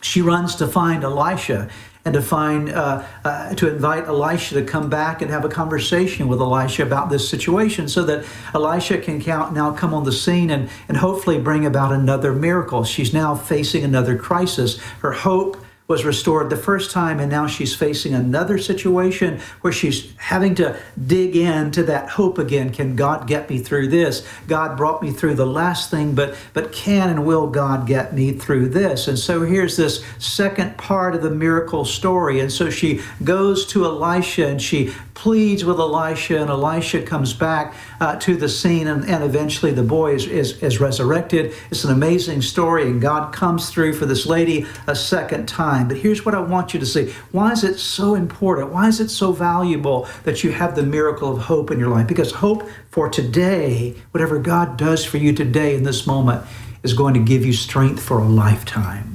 she 0.00 0.22
runs 0.22 0.54
to 0.54 0.68
find 0.68 1.02
Elisha 1.02 1.68
and 2.04 2.14
to 2.14 2.22
find 2.22 2.70
uh, 2.70 3.04
uh, 3.24 3.54
to 3.54 3.72
invite 3.72 4.04
Elisha 4.04 4.54
to 4.56 4.64
come 4.64 4.90
back 4.90 5.22
and 5.22 5.30
have 5.30 5.44
a 5.44 5.48
conversation 5.48 6.26
with 6.26 6.40
Elisha 6.40 6.82
about 6.82 7.10
this 7.10 7.28
situation, 7.28 7.88
so 7.88 8.02
that 8.04 8.24
Elisha 8.54 8.98
can 8.98 9.18
now 9.18 9.72
come 9.72 9.94
on 9.94 10.04
the 10.04 10.12
scene 10.12 10.50
and 10.50 10.68
and 10.88 10.96
hopefully 10.96 11.38
bring 11.38 11.64
about 11.64 11.92
another 11.92 12.32
miracle. 12.32 12.82
She's 12.84 13.12
now 13.12 13.34
facing 13.34 13.84
another 13.84 14.16
crisis. 14.16 14.78
Her 15.00 15.12
hope 15.12 15.61
was 15.92 16.06
restored 16.06 16.48
the 16.48 16.56
first 16.56 16.90
time, 16.90 17.20
and 17.20 17.30
now 17.30 17.46
she's 17.46 17.74
facing 17.76 18.14
another 18.14 18.56
situation 18.56 19.38
where 19.60 19.74
she's 19.74 20.16
having 20.16 20.54
to 20.54 20.74
dig 21.06 21.36
into 21.36 21.82
that 21.82 22.08
hope 22.08 22.38
again. 22.38 22.72
Can 22.72 22.96
God 22.96 23.28
get 23.28 23.50
me 23.50 23.58
through 23.58 23.88
this? 23.88 24.26
God 24.48 24.78
brought 24.78 25.02
me 25.02 25.10
through 25.10 25.34
the 25.34 25.44
last 25.46 25.90
thing, 25.90 26.14
but 26.14 26.34
but 26.54 26.72
can 26.72 27.10
and 27.10 27.26
will 27.26 27.46
God 27.46 27.86
get 27.86 28.14
me 28.14 28.32
through 28.32 28.70
this? 28.70 29.06
And 29.06 29.18
so 29.18 29.42
here's 29.42 29.76
this 29.76 30.02
second 30.18 30.78
part 30.78 31.14
of 31.14 31.20
the 31.20 31.30
miracle 31.30 31.84
story. 31.84 32.40
And 32.40 32.50
so 32.50 32.70
she 32.70 33.02
goes 33.22 33.66
to 33.66 33.84
Elisha 33.84 34.48
and 34.48 34.62
she 34.62 34.94
pleads 35.14 35.64
with 35.64 35.78
Elisha, 35.78 36.40
and 36.40 36.50
Elisha 36.50 37.02
comes 37.02 37.32
back 37.34 37.74
uh, 38.00 38.16
to 38.16 38.34
the 38.34 38.48
scene, 38.48 38.88
and, 38.88 39.04
and 39.08 39.22
eventually 39.22 39.72
the 39.72 39.82
boy 39.82 40.14
is, 40.14 40.26
is, 40.26 40.62
is 40.62 40.80
resurrected. 40.80 41.54
It's 41.70 41.84
an 41.84 41.92
amazing 41.92 42.42
story, 42.42 42.84
and 42.84 43.00
God 43.00 43.32
comes 43.32 43.70
through 43.70 43.92
for 43.94 44.06
this 44.06 44.26
lady 44.26 44.66
a 44.86 44.96
second 44.96 45.46
time. 45.46 45.81
But 45.88 45.98
here's 45.98 46.24
what 46.24 46.34
I 46.34 46.40
want 46.40 46.74
you 46.74 46.80
to 46.80 46.86
see 46.86 47.12
why 47.30 47.52
is 47.52 47.64
it 47.64 47.78
so 47.78 48.14
important? 48.14 48.72
Why 48.72 48.88
is 48.88 49.00
it 49.00 49.08
so 49.08 49.32
valuable 49.32 50.08
that 50.24 50.44
you 50.44 50.52
have 50.52 50.74
the 50.74 50.82
miracle 50.82 51.32
of 51.32 51.42
hope 51.44 51.70
in 51.70 51.78
your 51.78 51.90
life? 51.90 52.06
Because 52.06 52.32
hope 52.32 52.68
for 52.90 53.08
today, 53.08 53.94
whatever 54.10 54.38
God 54.38 54.76
does 54.76 55.04
for 55.04 55.18
you 55.18 55.32
today 55.32 55.74
in 55.74 55.82
this 55.82 56.06
moment, 56.06 56.44
is 56.82 56.94
going 56.94 57.14
to 57.14 57.20
give 57.20 57.44
you 57.44 57.52
strength 57.52 58.02
for 58.02 58.18
a 58.18 58.28
lifetime 58.28 59.12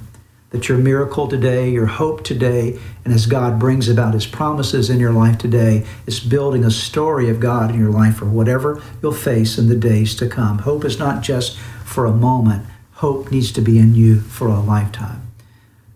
that 0.49 0.69
your 0.69 0.77
miracle 0.77 1.27
today, 1.27 1.69
your 1.69 1.85
hope 1.85 2.23
today, 2.23 2.79
and 3.03 3.13
as 3.13 3.25
God 3.25 3.59
brings 3.59 3.89
about 3.89 4.13
His 4.13 4.25
promises 4.25 4.89
in 4.89 4.99
your 4.99 5.11
life 5.11 5.37
today, 5.37 5.85
is 6.05 6.19
building 6.19 6.63
a 6.63 6.71
story 6.71 7.29
of 7.29 7.39
God 7.39 7.71
in 7.71 7.79
your 7.79 7.91
life 7.91 8.15
for 8.15 8.25
whatever 8.25 8.81
you'll 9.01 9.11
face 9.11 9.57
in 9.57 9.67
the 9.67 9.75
days 9.75 10.15
to 10.15 10.27
come. 10.27 10.59
Hope 10.59 10.85
is 10.85 10.97
not 10.97 11.21
just 11.21 11.57
for 11.83 12.05
a 12.05 12.13
moment, 12.13 12.65
hope 12.93 13.31
needs 13.31 13.51
to 13.53 13.61
be 13.61 13.77
in 13.77 13.93
you 13.93 14.21
for 14.21 14.47
a 14.47 14.59
lifetime. 14.59 15.26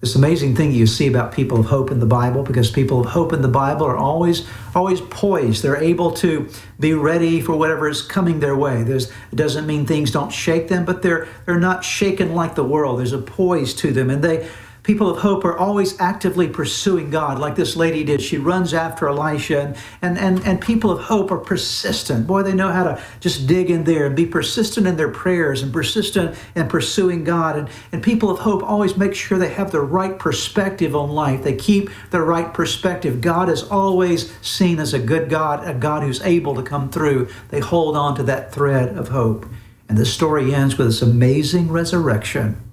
This 0.01 0.15
amazing 0.15 0.55
thing 0.55 0.71
you 0.71 0.87
see 0.87 1.05
about 1.05 1.31
people 1.31 1.59
of 1.59 1.67
hope 1.67 1.91
in 1.91 1.99
the 1.99 2.07
Bible, 2.07 2.41
because 2.41 2.71
people 2.71 3.01
of 3.01 3.05
hope 3.05 3.33
in 3.33 3.43
the 3.43 3.47
Bible 3.47 3.85
are 3.85 3.95
always 3.95 4.47
always 4.73 4.99
poised. 4.99 5.61
They're 5.61 5.77
able 5.77 6.09
to 6.13 6.49
be 6.79 6.95
ready 6.95 7.39
for 7.39 7.55
whatever 7.55 7.87
is 7.87 8.01
coming 8.01 8.39
their 8.39 8.55
way. 8.55 8.81
There's, 8.81 9.11
it 9.31 9.35
doesn't 9.35 9.67
mean 9.67 9.85
things 9.85 10.09
don't 10.09 10.31
shake 10.31 10.69
them, 10.69 10.85
but 10.85 11.03
they're 11.03 11.27
they're 11.45 11.59
not 11.59 11.85
shaken 11.85 12.33
like 12.33 12.55
the 12.55 12.63
world. 12.63 12.97
There's 12.97 13.13
a 13.13 13.19
poise 13.19 13.75
to 13.75 13.91
them, 13.91 14.09
and 14.09 14.23
they 14.23 14.49
people 14.83 15.09
of 15.09 15.19
hope 15.19 15.45
are 15.45 15.57
always 15.57 15.99
actively 15.99 16.47
pursuing 16.47 17.11
God, 17.11 17.37
like 17.37 17.55
this 17.55 17.75
lady 17.75 18.03
did. 18.03 18.21
She 18.21 18.37
runs 18.37 18.73
after 18.73 19.07
Elisha, 19.07 19.61
and, 19.61 19.77
and, 20.01 20.17
and, 20.17 20.45
and 20.45 20.61
people 20.61 20.89
of 20.89 21.03
hope 21.03 21.31
are 21.31 21.37
persistent. 21.37 22.25
Boy, 22.25 22.41
they 22.41 22.53
know 22.53 22.71
how 22.71 22.83
to 22.83 23.01
just 23.19 23.45
dig 23.45 23.69
in 23.69 23.83
there 23.83 24.07
and 24.07 24.15
be 24.15 24.25
persistent 24.25 24.87
in 24.87 24.97
their 24.97 25.11
prayers 25.11 25.61
and 25.61 25.71
persistent 25.71 26.35
in 26.55 26.67
pursuing 26.67 27.23
God. 27.23 27.57
And, 27.57 27.69
and 27.91 28.01
people 28.01 28.29
of 28.29 28.39
hope 28.39 28.63
always 28.63 28.97
make 28.97 29.13
sure 29.13 29.37
they 29.37 29.53
have 29.53 29.71
the 29.71 29.81
right 29.81 30.17
perspective 30.17 30.95
on 30.95 31.11
life. 31.11 31.43
They 31.43 31.55
keep 31.55 31.89
the 32.09 32.21
right 32.21 32.51
perspective. 32.51 33.21
God 33.21 33.49
is 33.49 33.63
always 33.63 34.31
seen 34.41 34.79
as 34.79 34.93
a 34.93 34.99
good 34.99 35.29
God, 35.29 35.67
a 35.67 35.75
God 35.75 36.03
who's 36.03 36.21
able 36.21 36.55
to 36.55 36.63
come 36.63 36.89
through. 36.89 37.29
They 37.49 37.59
hold 37.59 37.95
on 37.95 38.15
to 38.15 38.23
that 38.23 38.51
thread 38.51 38.97
of 38.97 39.09
hope. 39.09 39.45
And 39.87 39.97
the 39.97 40.05
story 40.05 40.55
ends 40.55 40.77
with 40.77 40.87
this 40.87 41.01
amazing 41.01 41.69
resurrection 41.71 42.70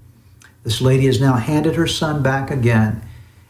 this 0.69 0.83
lady 0.83 1.07
has 1.07 1.19
now 1.19 1.37
handed 1.37 1.77
her 1.77 1.87
son 1.87 2.23
back 2.23 2.51
again, 2.51 3.03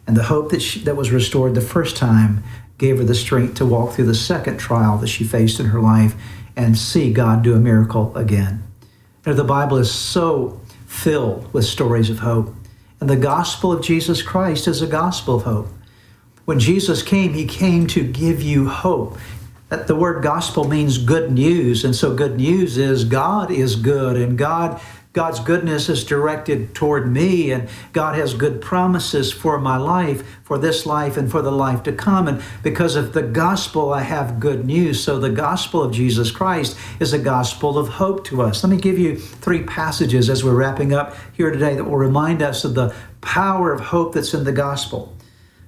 and 0.07 0.17
the 0.17 0.23
hope 0.23 0.53
that, 0.53 0.63
she, 0.63 0.79
that 0.85 0.95
was 0.95 1.11
restored 1.11 1.53
the 1.57 1.61
first 1.61 1.97
time 1.97 2.45
gave 2.79 2.99
her 2.99 3.03
the 3.03 3.13
strength 3.13 3.57
to 3.57 3.67
walk 3.67 3.93
through 3.93 4.07
the 4.07 4.15
second 4.15 4.57
trial 4.57 4.97
that 4.99 5.09
she 5.09 5.25
faced 5.25 5.59
in 5.59 5.67
her 5.67 5.81
life 5.81 6.15
and 6.55 6.79
see 6.79 7.13
God 7.13 7.43
do 7.43 7.57
a 7.57 7.59
miracle 7.59 8.17
again. 8.17 8.63
The 9.25 9.43
Bible 9.43 9.79
is 9.79 9.91
so 9.91 10.61
filled 10.87 11.53
with 11.53 11.65
stories 11.65 12.09
of 12.09 12.21
hope, 12.21 12.55
and 13.01 13.11
the 13.11 13.17
gospel 13.17 13.73
of 13.73 13.83
Jesus 13.83 14.23
Christ 14.23 14.69
is 14.69 14.81
a 14.81 14.87
gospel 14.87 15.35
of 15.35 15.43
hope. 15.43 15.67
When 16.45 16.61
Jesus 16.61 17.03
came, 17.03 17.35
he 17.35 17.47
came 17.47 17.89
to 17.89 18.05
give 18.05 18.41
you 18.41 18.69
hope. 18.69 19.19
That 19.71 19.89
the 19.89 19.97
word 19.97 20.23
gospel 20.23 20.69
means 20.69 20.99
good 20.99 21.33
news, 21.33 21.85
and 21.85 21.97
so 21.97 22.15
good 22.15 22.37
news 22.37 22.79
is 22.79 23.03
God 23.03 23.51
is 23.51 23.75
good, 23.75 24.17
and 24.17 24.39
God 24.39 24.81
God's 25.19 25.41
goodness 25.41 25.89
is 25.89 26.05
directed 26.05 26.77
toward 26.77 27.11
me, 27.11 27.51
and 27.51 27.69
God 27.93 28.15
has 28.15 28.35
good 28.35 28.61
promises 28.61 29.33
for 29.33 29.59
my 29.59 29.77
life, 29.77 30.39
for 30.45 30.59
this 30.59 30.87
life, 30.87 31.17
and 31.17 31.29
for 31.29 31.43
the 31.43 31.51
life 31.51 31.83
to 31.83 31.93
come. 31.93 32.29
And 32.29 32.41
because 32.63 32.95
of 32.95 33.15
the 33.15 33.25
gospel, 33.25 33.93
I 33.93 34.03
have 34.03 34.39
good 34.39 34.65
news. 34.65 35.03
So 35.03 35.19
the 35.19 35.29
gospel 35.29 35.83
of 35.83 35.93
Jesus 35.93 36.31
Christ 36.31 36.79
is 37.01 37.13
a 37.13 37.19
gospel 37.19 37.77
of 37.77 37.89
hope 37.89 38.27
to 38.27 38.43
us. 38.43 38.63
Let 38.63 38.71
me 38.71 38.77
give 38.77 38.97
you 38.97 39.17
three 39.17 39.65
passages 39.65 40.31
as 40.31 40.45
we're 40.45 40.55
wrapping 40.55 40.93
up 40.93 41.17
here 41.33 41.51
today 41.51 41.75
that 41.75 41.83
will 41.83 41.97
remind 41.97 42.41
us 42.41 42.65
of 42.65 42.77
the 42.77 42.95
power 43.21 43.73
of 43.73 43.81
hope 43.81 44.15
that's 44.15 44.35
in 44.35 44.45
the 44.45 44.53
gospel. 44.53 45.17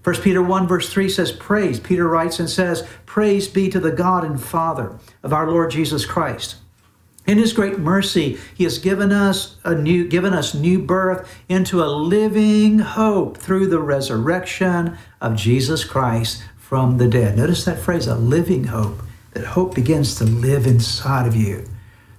1 0.05 0.15
Peter 0.23 0.45
1, 0.45 0.69
verse 0.69 0.93
3 0.93 1.09
says, 1.09 1.33
Praise. 1.33 1.81
Peter 1.81 2.07
writes 2.07 2.39
and 2.39 2.49
says, 2.49 2.87
Praise 3.05 3.49
be 3.49 3.69
to 3.69 3.81
the 3.81 3.91
God 3.91 4.25
and 4.25 4.41
Father 4.41 4.97
of 5.25 5.33
our 5.33 5.51
Lord 5.51 5.73
Jesus 5.73 6.07
Christ 6.07 6.55
in 7.27 7.39
his 7.39 7.53
great 7.53 7.79
mercy, 7.79 8.39
he 8.55 8.65
has 8.65 8.79
given 8.79 9.13
us 9.13 9.57
a 9.63 9.75
new 9.75 10.09
given 10.09 10.33
us 10.33 10.55
new 10.55 10.79
birth 10.79 11.33
into 11.49 11.83
a 11.83 11.87
living 11.87 12.79
hope 12.79 13.37
through 13.37 13.69
the 13.69 13.79
resurrection 13.79 14.97
of 15.21 15.37
Jesus 15.37 15.85
Christ 15.85 16.43
from 16.57 16.99
the 16.99 17.09
dead. 17.09 17.37
Notice 17.37 17.65
that 17.65 17.79
phrase, 17.79 18.07
a 18.07 18.15
living 18.15 18.65
hope. 18.65 19.03
That 19.33 19.45
hope 19.45 19.77
begins 19.77 20.17
to 20.17 20.25
live 20.25 20.67
inside 20.67 21.27
of 21.27 21.37
you. 21.37 21.65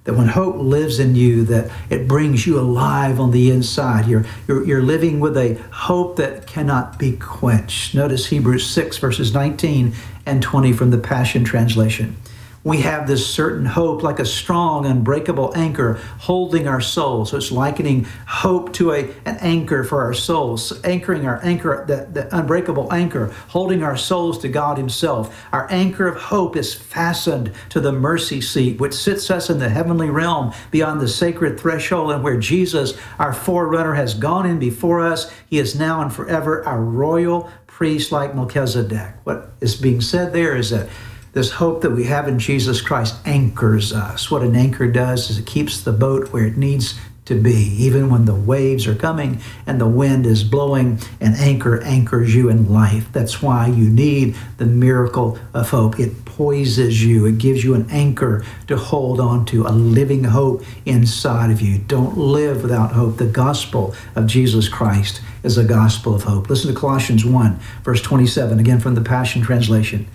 that 0.04 0.16
when 0.16 0.28
hope 0.30 0.56
lives 0.56 1.00
in 1.00 1.16
you, 1.16 1.44
that 1.46 1.70
it 1.90 2.08
brings 2.08 2.48
you 2.48 2.60
alive 2.60 3.20
on 3.20 3.30
the 3.32 3.52
inside. 3.52 4.08
You're, 4.08 4.26
you're, 4.48 4.66
you're 4.66 4.82
living 4.82 5.20
with 5.20 5.38
a 5.38 5.56
hope 5.72 6.16
that 6.16 6.48
cannot 6.48 6.98
be 6.98 7.18
quenched. 7.18 7.94
Notice 7.94 8.26
Hebrews 8.28 8.66
6, 8.68 8.98
verses 8.98 9.32
19 9.34 9.94
and 10.26 10.42
20 10.42 10.74
from 10.74 10.90
the 10.90 10.98
Passion 10.98 11.44
Translation 11.44 12.16
we 12.64 12.82
have 12.82 13.08
this 13.08 13.26
certain 13.26 13.66
hope 13.66 14.04
like 14.04 14.20
a 14.20 14.26
strong, 14.26 14.86
unbreakable 14.86 15.52
anchor 15.56 15.94
holding 16.20 16.68
our 16.68 16.82
souls. 16.82 17.32
So 17.32 17.38
it's 17.38 17.52
likening 17.52 18.06
hope 18.28 18.74
to 18.74 18.92
a, 18.92 19.06
an 19.26 19.38
anchor 19.40 19.84
for 19.84 20.02
our 20.02 20.14
souls, 20.14 20.80
anchoring 20.84 21.26
our 21.26 21.44
anchor, 21.44 21.86
the, 21.88 22.08
the 22.12 22.38
unbreakable 22.38 22.94
anchor, 22.94 23.34
holding 23.48 23.82
our 23.82 23.98
souls 23.98 24.38
to 24.40 24.48
God 24.48 24.78
Himself. 24.78 25.36
Our 25.52 25.68
anchor 25.72 26.08
of 26.08 26.18
hope 26.18 26.56
is 26.56 26.74
fastened 26.74 27.52
to 27.70 27.80
the 27.80 27.92
mercy 27.92 28.42
seat, 28.42 28.80
which 28.80 28.94
sits 28.94 29.32
us 29.32 29.50
in 29.50 29.58
the 29.58 29.70
heavenly 29.70 30.10
realm 30.10 30.54
beyond 30.70 31.02
the 31.02 31.08
sacred 31.08 31.60
threshold, 31.60 32.12
and 32.12 32.24
where 32.24 32.38
Jesus, 32.38 32.98
our 33.18 33.34
forerunner, 33.34 33.96
has 33.96 34.14
gone 34.14 34.46
in 34.46 34.60
before 34.60 35.02
us. 35.02 35.32
He 35.48 35.58
is 35.58 35.78
now 35.78 36.02
and 36.02 36.14
forever 36.14 36.64
our 36.66 36.82
royal 36.82 37.50
priest 37.66 38.12
like 38.12 38.36
Melchizedek. 38.36 39.16
What 39.24 39.50
is 39.62 39.76
being 39.76 40.02
said 40.02 40.34
there 40.34 40.56
is 40.56 40.70
that 40.70 40.88
this 41.34 41.52
hope 41.52 41.82
that 41.82 41.92
we 41.92 42.06
have 42.06 42.28
in 42.28 42.40
Jesus 42.40 42.82
Christ 42.82 43.16
anchors 43.26 43.94
us. 43.94 44.30
What 44.30 44.42
an 44.42 44.56
anchor 44.56 44.88
does 44.92 45.30
is 45.30 45.38
it 45.38 45.46
keeps 45.46 45.82
the 45.82 45.94
boat 45.94 46.34
where 46.34 46.46
it 46.46 46.58
needs 46.58 47.00
to 47.26 47.36
be. 47.36 47.76
Even 47.78 48.10
when 48.10 48.26
the 48.26 48.36
waves 48.36 48.88
are 48.88 48.96
coming 48.96 49.40
and 49.66 49.80
the 49.80 49.88
wind 49.88 50.26
is 50.26 50.44
blowing, 50.44 51.00
an 51.22 51.34
anchor 51.36 51.80
anchors 51.82 52.36
you 52.36 52.50
in 52.50 52.70
life. 52.70 53.12
That's 53.14 53.42
why 53.42 53.68
you 53.68 53.90
need 53.90 54.36
the 54.58 54.66
miracle 54.66 55.40
of 55.54 55.70
hope. 55.70 56.00
It 56.00 56.26
poises 56.26 57.04
you, 57.04 57.26
it 57.28 57.38
gives 57.38 57.64
you 57.64 57.76
an 57.76 57.88
anchor 57.92 58.44
to 58.68 58.76
hold 58.76 59.20
on 59.20 59.46
to, 59.46 59.66
a 59.68 59.70
living 59.70 60.26
hope 60.26 60.64
inside 60.86 61.52
of 61.52 61.62
you. 61.62 61.78
Don't 61.78 62.18
live 62.18 62.64
without 62.64 62.92
hope. 62.92 63.18
The 63.18 63.26
gospel 63.28 63.96
of 64.16 64.26
Jesus 64.26 64.68
Christ 64.68 65.22
is 65.44 65.58
a 65.58 65.64
gospel 65.64 66.16
of 66.16 66.24
hope. 66.24 66.50
Listen 66.50 66.74
to 66.74 66.80
Colossians 66.80 67.24
1, 67.24 67.60
verse 67.84 68.02
27, 68.02 68.60
again 68.60 68.80
from 68.80 68.96
the 68.96 69.02
Passion 69.02 69.42
Translation 69.42 70.08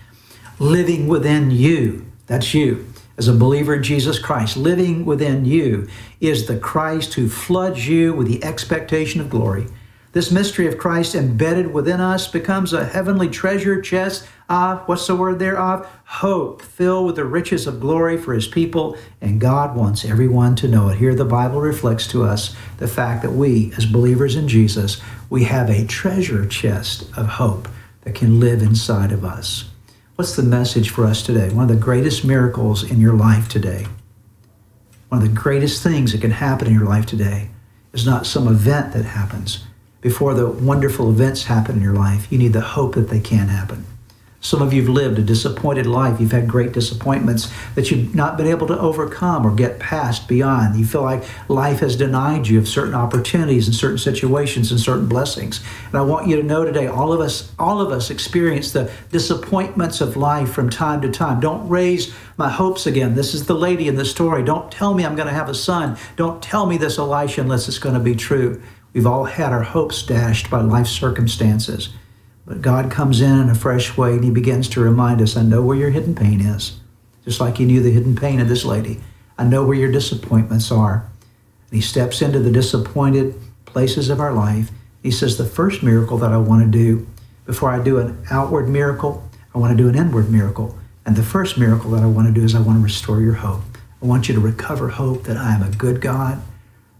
living 0.58 1.08
within 1.08 1.50
you. 1.50 2.06
That's 2.26 2.54
you. 2.54 2.86
As 3.18 3.28
a 3.28 3.32
believer 3.32 3.74
in 3.74 3.82
Jesus 3.82 4.18
Christ, 4.18 4.56
living 4.56 5.04
within 5.04 5.44
you 5.44 5.88
is 6.20 6.46
the 6.46 6.58
Christ 6.58 7.14
who 7.14 7.28
floods 7.28 7.88
you 7.88 8.12
with 8.12 8.26
the 8.26 8.42
expectation 8.44 9.20
of 9.20 9.30
glory. 9.30 9.66
This 10.12 10.30
mystery 10.30 10.66
of 10.66 10.78
Christ 10.78 11.14
embedded 11.14 11.74
within 11.74 12.00
us 12.00 12.26
becomes 12.26 12.72
a 12.72 12.86
heavenly 12.86 13.28
treasure 13.28 13.82
chest 13.82 14.26
of, 14.48 14.80
what's 14.88 15.06
the 15.06 15.14
word 15.14 15.38
there 15.38 15.58
of? 15.58 15.86
Hope, 16.04 16.62
filled 16.62 17.06
with 17.06 17.16
the 17.16 17.24
riches 17.26 17.66
of 17.66 17.80
glory 17.80 18.16
for 18.16 18.32
his 18.32 18.48
people, 18.48 18.96
and 19.20 19.40
God 19.40 19.76
wants 19.76 20.06
everyone 20.06 20.56
to 20.56 20.68
know 20.68 20.88
it. 20.88 20.96
Here 20.96 21.14
the 21.14 21.26
Bible 21.26 21.60
reflects 21.60 22.06
to 22.08 22.24
us 22.24 22.56
the 22.78 22.88
fact 22.88 23.22
that 23.22 23.32
we, 23.32 23.74
as 23.76 23.84
believers 23.84 24.36
in 24.36 24.48
Jesus, 24.48 25.02
we 25.28 25.44
have 25.44 25.68
a 25.68 25.86
treasure 25.86 26.46
chest 26.46 27.10
of 27.14 27.26
hope 27.26 27.68
that 28.02 28.14
can 28.14 28.40
live 28.40 28.62
inside 28.62 29.12
of 29.12 29.22
us. 29.22 29.68
What's 30.16 30.34
the 30.34 30.42
message 30.42 30.88
for 30.88 31.04
us 31.04 31.22
today? 31.22 31.50
One 31.50 31.68
of 31.70 31.76
the 31.76 31.84
greatest 31.84 32.24
miracles 32.24 32.90
in 32.90 33.02
your 33.02 33.12
life 33.12 33.50
today, 33.50 33.86
one 35.10 35.20
of 35.20 35.28
the 35.28 35.34
greatest 35.34 35.82
things 35.82 36.12
that 36.12 36.22
can 36.22 36.30
happen 36.30 36.68
in 36.68 36.72
your 36.72 36.86
life 36.86 37.04
today 37.04 37.50
is 37.92 38.06
not 38.06 38.24
some 38.24 38.48
event 38.48 38.94
that 38.94 39.04
happens. 39.04 39.66
Before 40.00 40.32
the 40.32 40.48
wonderful 40.48 41.10
events 41.10 41.44
happen 41.44 41.76
in 41.76 41.82
your 41.82 41.92
life, 41.92 42.32
you 42.32 42.38
need 42.38 42.54
the 42.54 42.62
hope 42.62 42.94
that 42.94 43.10
they 43.10 43.20
can 43.20 43.48
happen. 43.48 43.84
Some 44.40 44.62
of 44.62 44.72
you 44.72 44.82
have 44.82 44.90
lived 44.90 45.18
a 45.18 45.22
disappointed 45.22 45.86
life. 45.86 46.20
You've 46.20 46.32
had 46.32 46.46
great 46.46 46.72
disappointments 46.72 47.50
that 47.74 47.90
you've 47.90 48.14
not 48.14 48.36
been 48.36 48.46
able 48.46 48.66
to 48.68 48.78
overcome 48.78 49.46
or 49.46 49.54
get 49.54 49.78
past 49.78 50.28
beyond. 50.28 50.78
You 50.78 50.84
feel 50.84 51.02
like 51.02 51.24
life 51.48 51.80
has 51.80 51.96
denied 51.96 52.46
you 52.46 52.58
of 52.58 52.68
certain 52.68 52.94
opportunities 52.94 53.66
and 53.66 53.74
certain 53.74 53.98
situations 53.98 54.70
and 54.70 54.78
certain 54.78 55.08
blessings. 55.08 55.64
And 55.86 55.96
I 55.96 56.02
want 56.02 56.28
you 56.28 56.36
to 56.36 56.42
know 56.42 56.64
today, 56.64 56.86
all 56.86 57.12
of 57.12 57.20
us, 57.20 57.52
all 57.58 57.80
of 57.80 57.90
us 57.90 58.10
experience 58.10 58.72
the 58.72 58.90
disappointments 59.10 60.00
of 60.00 60.16
life 60.16 60.50
from 60.50 60.70
time 60.70 61.00
to 61.00 61.10
time. 61.10 61.40
Don't 61.40 61.68
raise 61.68 62.14
my 62.36 62.48
hopes 62.48 62.86
again. 62.86 63.14
This 63.14 63.34
is 63.34 63.46
the 63.46 63.54
lady 63.54 63.88
in 63.88 63.96
the 63.96 64.04
story. 64.04 64.44
Don't 64.44 64.70
tell 64.70 64.94
me 64.94 65.04
I'm 65.04 65.16
going 65.16 65.28
to 65.28 65.34
have 65.34 65.48
a 65.48 65.54
son. 65.54 65.96
Don't 66.16 66.42
tell 66.42 66.66
me 66.66 66.76
this, 66.76 66.98
Elisha, 66.98 67.40
unless 67.40 67.68
it's 67.68 67.78
going 67.78 67.94
to 67.94 68.00
be 68.00 68.14
true. 68.14 68.62
We've 68.92 69.06
all 69.06 69.24
had 69.24 69.52
our 69.52 69.62
hopes 69.62 70.02
dashed 70.02 70.50
by 70.50 70.60
life 70.60 70.86
circumstances. 70.86 71.90
But 72.46 72.62
God 72.62 72.92
comes 72.92 73.20
in 73.20 73.40
in 73.40 73.50
a 73.50 73.54
fresh 73.54 73.96
way 73.96 74.12
and 74.12 74.24
he 74.24 74.30
begins 74.30 74.68
to 74.70 74.80
remind 74.80 75.20
us, 75.20 75.36
I 75.36 75.42
know 75.42 75.62
where 75.62 75.76
your 75.76 75.90
hidden 75.90 76.14
pain 76.14 76.40
is. 76.40 76.78
Just 77.24 77.40
like 77.40 77.56
he 77.56 77.64
knew 77.64 77.82
the 77.82 77.90
hidden 77.90 78.14
pain 78.14 78.38
of 78.38 78.48
this 78.48 78.64
lady. 78.64 79.00
I 79.36 79.44
know 79.44 79.64
where 79.64 79.76
your 79.76 79.90
disappointments 79.90 80.70
are. 80.70 81.10
And 81.68 81.76
he 81.76 81.80
steps 81.80 82.22
into 82.22 82.38
the 82.38 82.52
disappointed 82.52 83.34
places 83.64 84.08
of 84.08 84.20
our 84.20 84.32
life. 84.32 84.70
He 85.02 85.10
says, 85.10 85.36
the 85.36 85.44
first 85.44 85.82
miracle 85.82 86.18
that 86.18 86.32
I 86.32 86.36
want 86.36 86.64
to 86.64 86.70
do, 86.70 87.06
before 87.44 87.70
I 87.70 87.82
do 87.82 87.98
an 87.98 88.24
outward 88.30 88.68
miracle, 88.68 89.28
I 89.52 89.58
want 89.58 89.76
to 89.76 89.82
do 89.82 89.88
an 89.88 89.96
inward 89.96 90.30
miracle. 90.30 90.78
And 91.04 91.16
the 91.16 91.22
first 91.24 91.58
miracle 91.58 91.90
that 91.90 92.02
I 92.02 92.06
want 92.06 92.28
to 92.28 92.34
do 92.34 92.44
is 92.44 92.54
I 92.54 92.60
want 92.60 92.78
to 92.78 92.84
restore 92.84 93.20
your 93.20 93.34
hope. 93.34 93.62
I 94.00 94.06
want 94.06 94.28
you 94.28 94.34
to 94.34 94.40
recover 94.40 94.88
hope 94.88 95.24
that 95.24 95.36
I 95.36 95.54
am 95.54 95.62
a 95.62 95.70
good 95.70 96.00
God, 96.00 96.40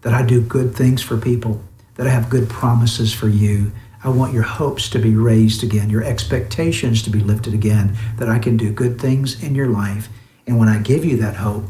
that 0.02 0.12
I 0.12 0.24
do 0.24 0.40
good 0.40 0.74
things 0.74 1.02
for 1.02 1.16
people, 1.16 1.62
that 1.94 2.06
I 2.06 2.10
have 2.10 2.30
good 2.30 2.48
promises 2.48 3.12
for 3.12 3.28
you, 3.28 3.72
I 4.04 4.10
want 4.10 4.34
your 4.34 4.42
hopes 4.42 4.88
to 4.90 4.98
be 4.98 5.14
raised 5.14 5.64
again, 5.64 5.90
your 5.90 6.04
expectations 6.04 7.02
to 7.02 7.10
be 7.10 7.20
lifted 7.20 7.54
again, 7.54 7.96
that 8.18 8.28
I 8.28 8.38
can 8.38 8.56
do 8.56 8.70
good 8.70 9.00
things 9.00 9.42
in 9.42 9.54
your 9.54 9.68
life. 9.68 10.08
And 10.46 10.58
when 10.58 10.68
I 10.68 10.78
give 10.78 11.04
you 11.04 11.16
that 11.18 11.36
hope 11.36 11.64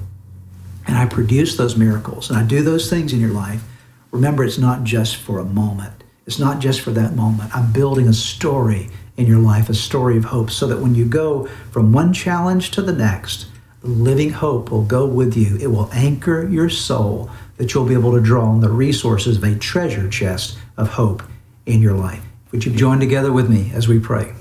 and 0.86 0.96
I 0.96 1.06
produce 1.06 1.56
those 1.56 1.76
miracles 1.76 2.28
and 2.28 2.38
I 2.38 2.42
do 2.42 2.62
those 2.62 2.90
things 2.90 3.12
in 3.12 3.20
your 3.20 3.30
life, 3.30 3.62
remember 4.10 4.44
it's 4.44 4.58
not 4.58 4.84
just 4.84 5.16
for 5.16 5.38
a 5.38 5.44
moment. 5.44 6.04
It's 6.26 6.38
not 6.38 6.58
just 6.58 6.80
for 6.80 6.90
that 6.90 7.14
moment. 7.14 7.54
I'm 7.54 7.72
building 7.72 8.08
a 8.08 8.12
story 8.12 8.90
in 9.16 9.26
your 9.26 9.38
life, 9.38 9.68
a 9.68 9.74
story 9.74 10.16
of 10.16 10.24
hope, 10.24 10.50
so 10.50 10.66
that 10.66 10.80
when 10.80 10.94
you 10.94 11.06
go 11.06 11.46
from 11.70 11.92
one 11.92 12.12
challenge 12.12 12.72
to 12.72 12.82
the 12.82 12.92
next, 12.92 13.46
living 13.82 14.30
hope 14.30 14.70
will 14.70 14.84
go 14.84 15.06
with 15.06 15.36
you. 15.36 15.56
It 15.56 15.68
will 15.68 15.88
anchor 15.92 16.46
your 16.46 16.68
soul 16.68 17.30
that 17.56 17.72
you'll 17.72 17.86
be 17.86 17.94
able 17.94 18.12
to 18.12 18.20
draw 18.20 18.46
on 18.46 18.60
the 18.60 18.68
resources 18.68 19.36
of 19.36 19.44
a 19.44 19.54
treasure 19.54 20.10
chest 20.10 20.58
of 20.76 20.90
hope 20.90 21.22
in 21.66 21.82
your 21.82 21.94
life. 21.94 22.24
Would 22.52 22.64
you 22.64 22.72
join 22.72 23.00
together 23.00 23.32
with 23.32 23.50
me 23.50 23.70
as 23.74 23.88
we 23.88 23.98
pray? 23.98 24.32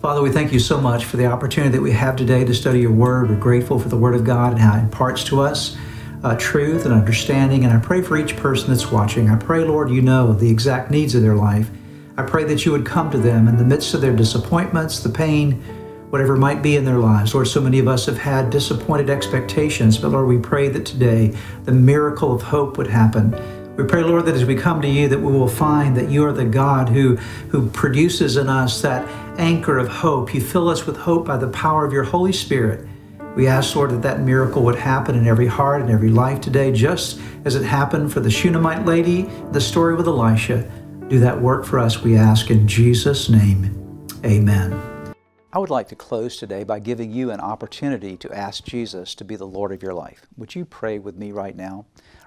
Father, 0.00 0.22
we 0.22 0.30
thank 0.30 0.52
you 0.52 0.60
so 0.60 0.80
much 0.80 1.04
for 1.06 1.16
the 1.16 1.26
opportunity 1.26 1.72
that 1.72 1.82
we 1.82 1.90
have 1.90 2.14
today 2.14 2.44
to 2.44 2.54
study 2.54 2.80
your 2.80 2.92
word. 2.92 3.28
We're 3.28 3.36
grateful 3.36 3.78
for 3.78 3.88
the 3.88 3.96
word 3.96 4.14
of 4.14 4.24
God 4.24 4.52
and 4.52 4.60
how 4.60 4.76
it 4.76 4.80
imparts 4.80 5.24
to 5.24 5.40
us 5.40 5.76
uh, 6.22 6.36
truth 6.36 6.84
and 6.84 6.94
understanding. 6.94 7.64
And 7.64 7.72
I 7.72 7.80
pray 7.80 8.02
for 8.02 8.16
each 8.16 8.36
person 8.36 8.70
that's 8.70 8.90
watching. 8.90 9.30
I 9.30 9.36
pray, 9.36 9.64
Lord, 9.64 9.90
you 9.90 10.02
know 10.02 10.32
the 10.32 10.50
exact 10.50 10.90
needs 10.90 11.14
of 11.14 11.22
their 11.22 11.34
life. 11.34 11.70
I 12.16 12.22
pray 12.22 12.44
that 12.44 12.64
you 12.64 12.72
would 12.72 12.86
come 12.86 13.10
to 13.10 13.18
them 13.18 13.48
in 13.48 13.56
the 13.56 13.64
midst 13.64 13.94
of 13.94 14.00
their 14.00 14.14
disappointments, 14.14 15.00
the 15.00 15.08
pain, 15.08 15.62
whatever 16.10 16.36
might 16.36 16.62
be 16.62 16.76
in 16.76 16.84
their 16.84 16.98
lives. 16.98 17.34
Lord, 17.34 17.48
so 17.48 17.60
many 17.60 17.78
of 17.78 17.88
us 17.88 18.06
have 18.06 18.18
had 18.18 18.50
disappointed 18.50 19.10
expectations, 19.10 19.98
but 19.98 20.10
Lord, 20.10 20.26
we 20.26 20.38
pray 20.38 20.68
that 20.68 20.86
today 20.86 21.36
the 21.64 21.72
miracle 21.72 22.32
of 22.32 22.42
hope 22.42 22.78
would 22.78 22.86
happen 22.86 23.32
we 23.76 23.84
pray, 23.84 24.02
Lord, 24.02 24.24
that 24.24 24.34
as 24.34 24.46
we 24.46 24.54
come 24.54 24.80
to 24.80 24.88
you, 24.88 25.06
that 25.08 25.18
we 25.18 25.30
will 25.30 25.48
find 25.48 25.94
that 25.98 26.08
you 26.08 26.24
are 26.24 26.32
the 26.32 26.46
God 26.46 26.88
who, 26.88 27.16
who 27.50 27.68
produces 27.68 28.38
in 28.38 28.48
us 28.48 28.80
that 28.80 29.06
anchor 29.38 29.76
of 29.76 29.88
hope. 29.88 30.34
You 30.34 30.40
fill 30.40 30.70
us 30.70 30.86
with 30.86 30.96
hope 30.96 31.26
by 31.26 31.36
the 31.36 31.48
power 31.48 31.84
of 31.84 31.92
your 31.92 32.04
Holy 32.04 32.32
Spirit. 32.32 32.88
We 33.36 33.46
ask, 33.48 33.76
Lord, 33.76 33.90
that 33.90 34.00
that 34.00 34.20
miracle 34.20 34.62
would 34.62 34.76
happen 34.76 35.14
in 35.14 35.26
every 35.26 35.46
heart 35.46 35.82
and 35.82 35.90
every 35.90 36.08
life 36.08 36.40
today, 36.40 36.72
just 36.72 37.20
as 37.44 37.54
it 37.54 37.64
happened 37.64 38.10
for 38.10 38.20
the 38.20 38.30
Shunammite 38.30 38.86
lady, 38.86 39.28
the 39.52 39.60
story 39.60 39.94
with 39.94 40.06
Elisha. 40.06 40.66
Do 41.08 41.20
that 41.20 41.38
work 41.38 41.66
for 41.66 41.78
us, 41.78 42.02
we 42.02 42.16
ask 42.16 42.50
in 42.50 42.66
Jesus' 42.66 43.28
name. 43.28 44.08
Amen. 44.24 44.72
I 45.52 45.58
would 45.58 45.70
like 45.70 45.88
to 45.88 45.96
close 45.96 46.38
today 46.38 46.64
by 46.64 46.78
giving 46.78 47.12
you 47.12 47.30
an 47.30 47.40
opportunity 47.40 48.16
to 48.16 48.32
ask 48.32 48.64
Jesus 48.64 49.14
to 49.16 49.24
be 49.24 49.36
the 49.36 49.46
Lord 49.46 49.70
of 49.70 49.82
your 49.82 49.94
life. 49.94 50.26
Would 50.38 50.54
you 50.54 50.64
pray 50.64 50.98
with 50.98 51.16
me 51.16 51.30
right 51.30 51.54
now? 51.54 51.84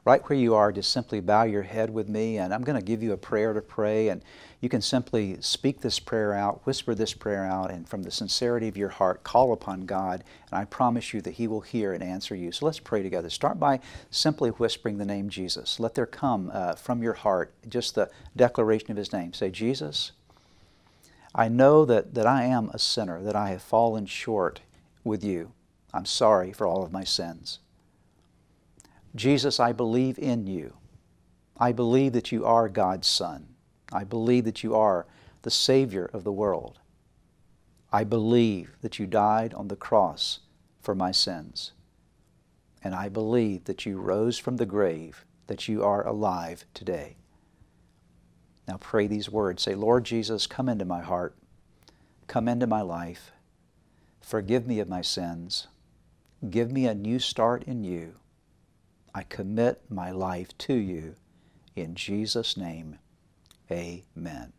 Right 0.10 0.28
where 0.28 0.40
you 0.40 0.56
are, 0.56 0.72
just 0.72 0.92
simply 0.92 1.20
bow 1.20 1.44
your 1.44 1.62
head 1.62 1.88
with 1.88 2.10
me, 2.10 2.40
and 2.40 2.52
I'm 2.52 2.64
going 2.64 2.80
to 2.80 2.84
give 2.84 3.04
you 3.04 3.14
a 3.14 3.18
prayer 3.18 3.54
to 3.54 3.62
pray, 3.62 4.08
and 4.08 4.24
you 4.60 4.68
can 4.68 4.82
simply 4.82 5.38
speak 5.40 5.82
this 5.82 6.00
prayer 6.00 6.34
out, 6.34 6.66
whisper 6.66 6.96
this 6.96 7.14
prayer 7.14 7.46
out, 7.46 7.70
and 7.70 7.88
from 7.88 8.02
the 8.02 8.10
sincerity 8.10 8.68
of 8.68 8.76
your 8.76 8.90
heart, 8.90 9.24
call 9.24 9.54
upon 9.54 9.86
God, 9.86 10.24
and 10.50 10.60
I 10.60 10.66
promise 10.66 11.14
you 11.14 11.22
that 11.22 11.36
He 11.36 11.48
will 11.48 11.62
hear 11.62 11.94
and 11.94 12.02
answer 12.02 12.34
you. 12.34 12.52
So 12.52 12.66
let's 12.66 12.80
pray 12.80 13.04
together. 13.04 13.30
Start 13.30 13.60
by 13.60 13.82
simply 14.10 14.50
whispering 14.50 14.98
the 14.98 15.06
name 15.06 15.30
Jesus. 15.30 15.80
Let 15.80 15.94
there 15.94 16.08
come 16.08 16.50
uh, 16.52 16.74
from 16.74 17.04
your 17.04 17.14
heart 17.14 17.54
just 17.70 17.94
the 17.94 18.10
declaration 18.36 18.90
of 18.90 18.98
His 18.98 19.14
name. 19.14 19.34
Say, 19.34 19.52
Jesus, 19.52 20.12
I 21.36 21.50
know 21.50 21.86
that, 21.86 22.16
that 22.16 22.26
I 22.26 22.46
am 22.46 22.72
a 22.74 22.80
sinner, 22.80 23.22
that 23.22 23.36
I 23.36 23.50
have 23.50 23.62
fallen 23.62 24.08
short 24.08 24.62
with 25.04 25.24
you. 25.24 25.52
I'm 25.94 26.06
sorry 26.06 26.52
for 26.52 26.66
all 26.66 26.84
of 26.84 26.92
my 26.92 27.04
sins. 27.04 27.60
Jesus, 29.16 29.60
I 29.60 29.72
believe 29.74 30.20
in 30.20 30.48
you. 30.48 30.74
I 31.58 31.72
believe 31.72 32.14
that 32.14 32.32
you 32.32 32.46
are 32.46 32.70
God's 32.70 33.08
Son. 33.08 33.48
I 33.92 34.04
believe 34.04 34.46
that 34.46 34.64
you 34.64 34.76
are 34.76 35.08
the 35.42 35.52
Savior 35.52 36.06
of 36.14 36.24
the 36.24 36.32
world. 36.32 36.80
I 37.92 38.04
believe 38.04 38.78
that 38.82 39.00
you 39.00 39.08
died 39.08 39.54
on 39.54 39.68
the 39.68 39.76
cross 39.76 40.40
for 40.82 40.96
my 40.96 41.12
sins. 41.12 41.72
and 42.84 42.96
I 42.96 43.10
believe 43.10 43.66
that 43.66 43.86
you 43.86 44.00
rose 44.00 44.38
from 44.38 44.58
the 44.58 44.66
grave, 44.66 45.26
that 45.48 45.68
you 45.68 45.84
are 45.84 46.06
alive 46.08 46.66
today. 46.74 47.18
Now 48.68 48.78
pray 48.78 49.08
these 49.08 49.30
words. 49.30 49.64
Say, 49.64 49.76
Lord 49.76 50.06
Jesus, 50.06 50.48
come 50.48 50.70
into 50.70 50.86
my 50.86 51.02
heart, 51.02 51.36
come 52.28 52.48
into 52.48 52.68
my 52.68 52.82
life, 52.82 53.32
forgive 54.22 54.68
me 54.68 54.80
of 54.80 54.88
my 54.90 55.02
sins, 55.02 55.68
give 56.50 56.72
me 56.72 56.86
a 56.86 56.94
new 56.96 57.20
start 57.20 57.64
in 57.64 57.84
you. 57.84 58.16
I 59.14 59.24
commit 59.24 59.82
my 59.90 60.12
life 60.12 60.58
to 60.60 60.74
you. 60.74 61.16
In 61.76 61.96
Jesus' 61.96 62.58
name, 62.58 63.00
amen. 63.72 64.54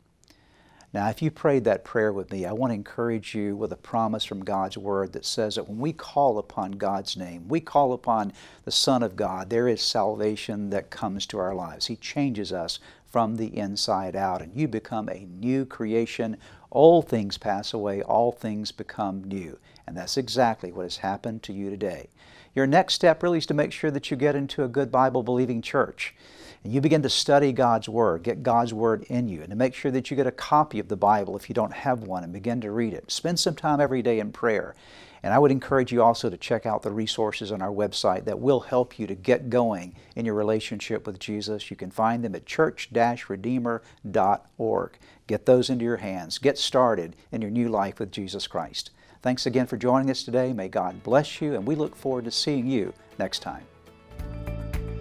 Now, 0.92 1.08
if 1.08 1.22
you 1.22 1.30
prayed 1.30 1.62
that 1.64 1.84
prayer 1.84 2.12
with 2.12 2.32
me, 2.32 2.44
I 2.44 2.52
want 2.52 2.72
to 2.72 2.74
encourage 2.74 3.32
you 3.32 3.54
with 3.54 3.70
a 3.70 3.76
promise 3.76 4.24
from 4.24 4.44
God's 4.44 4.76
Word 4.76 5.12
that 5.12 5.24
says 5.24 5.54
that 5.54 5.68
when 5.68 5.78
we 5.78 5.92
call 5.92 6.36
upon 6.36 6.72
God's 6.72 7.16
name, 7.16 7.46
we 7.46 7.60
call 7.60 7.92
upon 7.92 8.32
the 8.64 8.72
Son 8.72 9.04
of 9.04 9.14
God, 9.14 9.50
there 9.50 9.68
is 9.68 9.80
salvation 9.80 10.70
that 10.70 10.90
comes 10.90 11.26
to 11.26 11.38
our 11.38 11.54
lives. 11.54 11.86
He 11.86 11.94
changes 11.94 12.52
us 12.52 12.80
from 13.06 13.36
the 13.36 13.56
inside 13.56 14.16
out, 14.16 14.42
and 14.42 14.52
you 14.52 14.66
become 14.66 15.08
a 15.08 15.26
new 15.26 15.64
creation. 15.64 16.36
All 16.70 17.02
things 17.02 17.38
pass 17.38 17.72
away, 17.72 18.02
all 18.02 18.32
things 18.32 18.72
become 18.72 19.22
new. 19.22 19.58
And 19.86 19.96
that's 19.96 20.16
exactly 20.16 20.72
what 20.72 20.84
has 20.84 20.96
happened 20.96 21.44
to 21.44 21.52
you 21.52 21.70
today. 21.70 22.10
Your 22.54 22.66
next 22.66 22.94
step 22.94 23.22
really 23.22 23.38
is 23.38 23.46
to 23.46 23.54
make 23.54 23.72
sure 23.72 23.90
that 23.90 24.10
you 24.10 24.16
get 24.16 24.34
into 24.34 24.64
a 24.64 24.68
good 24.68 24.90
Bible 24.90 25.22
believing 25.22 25.62
church 25.62 26.14
and 26.62 26.72
you 26.72 26.80
begin 26.80 27.02
to 27.02 27.08
study 27.08 27.52
God's 27.52 27.88
Word, 27.88 28.22
get 28.22 28.42
God's 28.42 28.74
Word 28.74 29.04
in 29.04 29.28
you, 29.28 29.40
and 29.40 29.50
to 29.50 29.56
make 29.56 29.74
sure 29.74 29.90
that 29.92 30.10
you 30.10 30.16
get 30.16 30.26
a 30.26 30.32
copy 30.32 30.78
of 30.78 30.88
the 30.88 30.96
Bible 30.96 31.36
if 31.36 31.48
you 31.48 31.54
don't 31.54 31.72
have 31.72 32.02
one 32.02 32.22
and 32.22 32.32
begin 32.32 32.60
to 32.60 32.70
read 32.70 32.92
it. 32.92 33.10
Spend 33.10 33.40
some 33.40 33.54
time 33.54 33.80
every 33.80 34.02
day 34.02 34.20
in 34.20 34.30
prayer. 34.30 34.74
And 35.22 35.34
I 35.34 35.38
would 35.38 35.50
encourage 35.50 35.92
you 35.92 36.02
also 36.02 36.30
to 36.30 36.36
check 36.36 36.66
out 36.66 36.82
the 36.82 36.90
resources 36.90 37.52
on 37.52 37.62
our 37.62 37.72
website 37.72 38.24
that 38.24 38.40
will 38.40 38.60
help 38.60 38.98
you 38.98 39.06
to 39.06 39.14
get 39.14 39.50
going 39.50 39.94
in 40.16 40.24
your 40.24 40.34
relationship 40.34 41.06
with 41.06 41.18
Jesus. 41.18 41.70
You 41.70 41.76
can 41.76 41.90
find 41.90 42.24
them 42.24 42.34
at 42.34 42.46
church-redeemer.org. 42.46 44.98
Get 45.26 45.46
those 45.46 45.70
into 45.70 45.84
your 45.84 45.98
hands. 45.98 46.38
Get 46.38 46.58
started 46.58 47.16
in 47.30 47.42
your 47.42 47.50
new 47.50 47.68
life 47.68 48.00
with 48.00 48.12
Jesus 48.12 48.46
Christ. 48.46 48.90
Thanks 49.22 49.44
again 49.44 49.66
for 49.66 49.76
joining 49.76 50.10
us 50.10 50.22
today. 50.22 50.54
May 50.54 50.68
God 50.68 51.02
bless 51.02 51.42
you, 51.42 51.54
and 51.54 51.66
we 51.66 51.74
look 51.74 51.94
forward 51.94 52.24
to 52.24 52.30
seeing 52.30 52.66
you 52.66 52.94
next 53.18 53.40
time. 53.40 53.64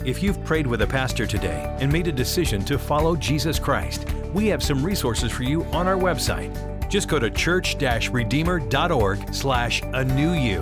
If 0.06 0.22
you've 0.22 0.44
prayed 0.44 0.68
with 0.68 0.82
a 0.82 0.88
pastor 0.88 1.26
today 1.26 1.76
and 1.80 1.92
made 1.92 2.08
a 2.08 2.12
decision 2.12 2.66
to 2.66 2.78
follow 2.78 3.16
Jesus 3.16 3.60
Christ, 3.60 4.06
we 4.34 4.48
have 4.48 4.62
some 4.62 4.84
resources 4.84 5.32
for 5.32 5.44
you 5.44 5.64
on 5.66 5.88
our 5.88 5.98
website. 5.98 6.90
Just 6.90 7.08
go 7.08 7.20
to 7.20 7.30
church-redeemer.org 7.30 9.34
slash 9.34 9.82
a 9.84 10.04
new 10.04 10.34
you. 10.34 10.62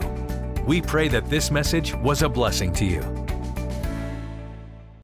We 0.67 0.81
pray 0.81 1.07
that 1.07 1.29
this 1.29 1.49
message 1.49 1.95
was 1.95 2.21
a 2.21 2.29
blessing 2.29 2.71
to 2.73 2.85
you. 2.85 3.26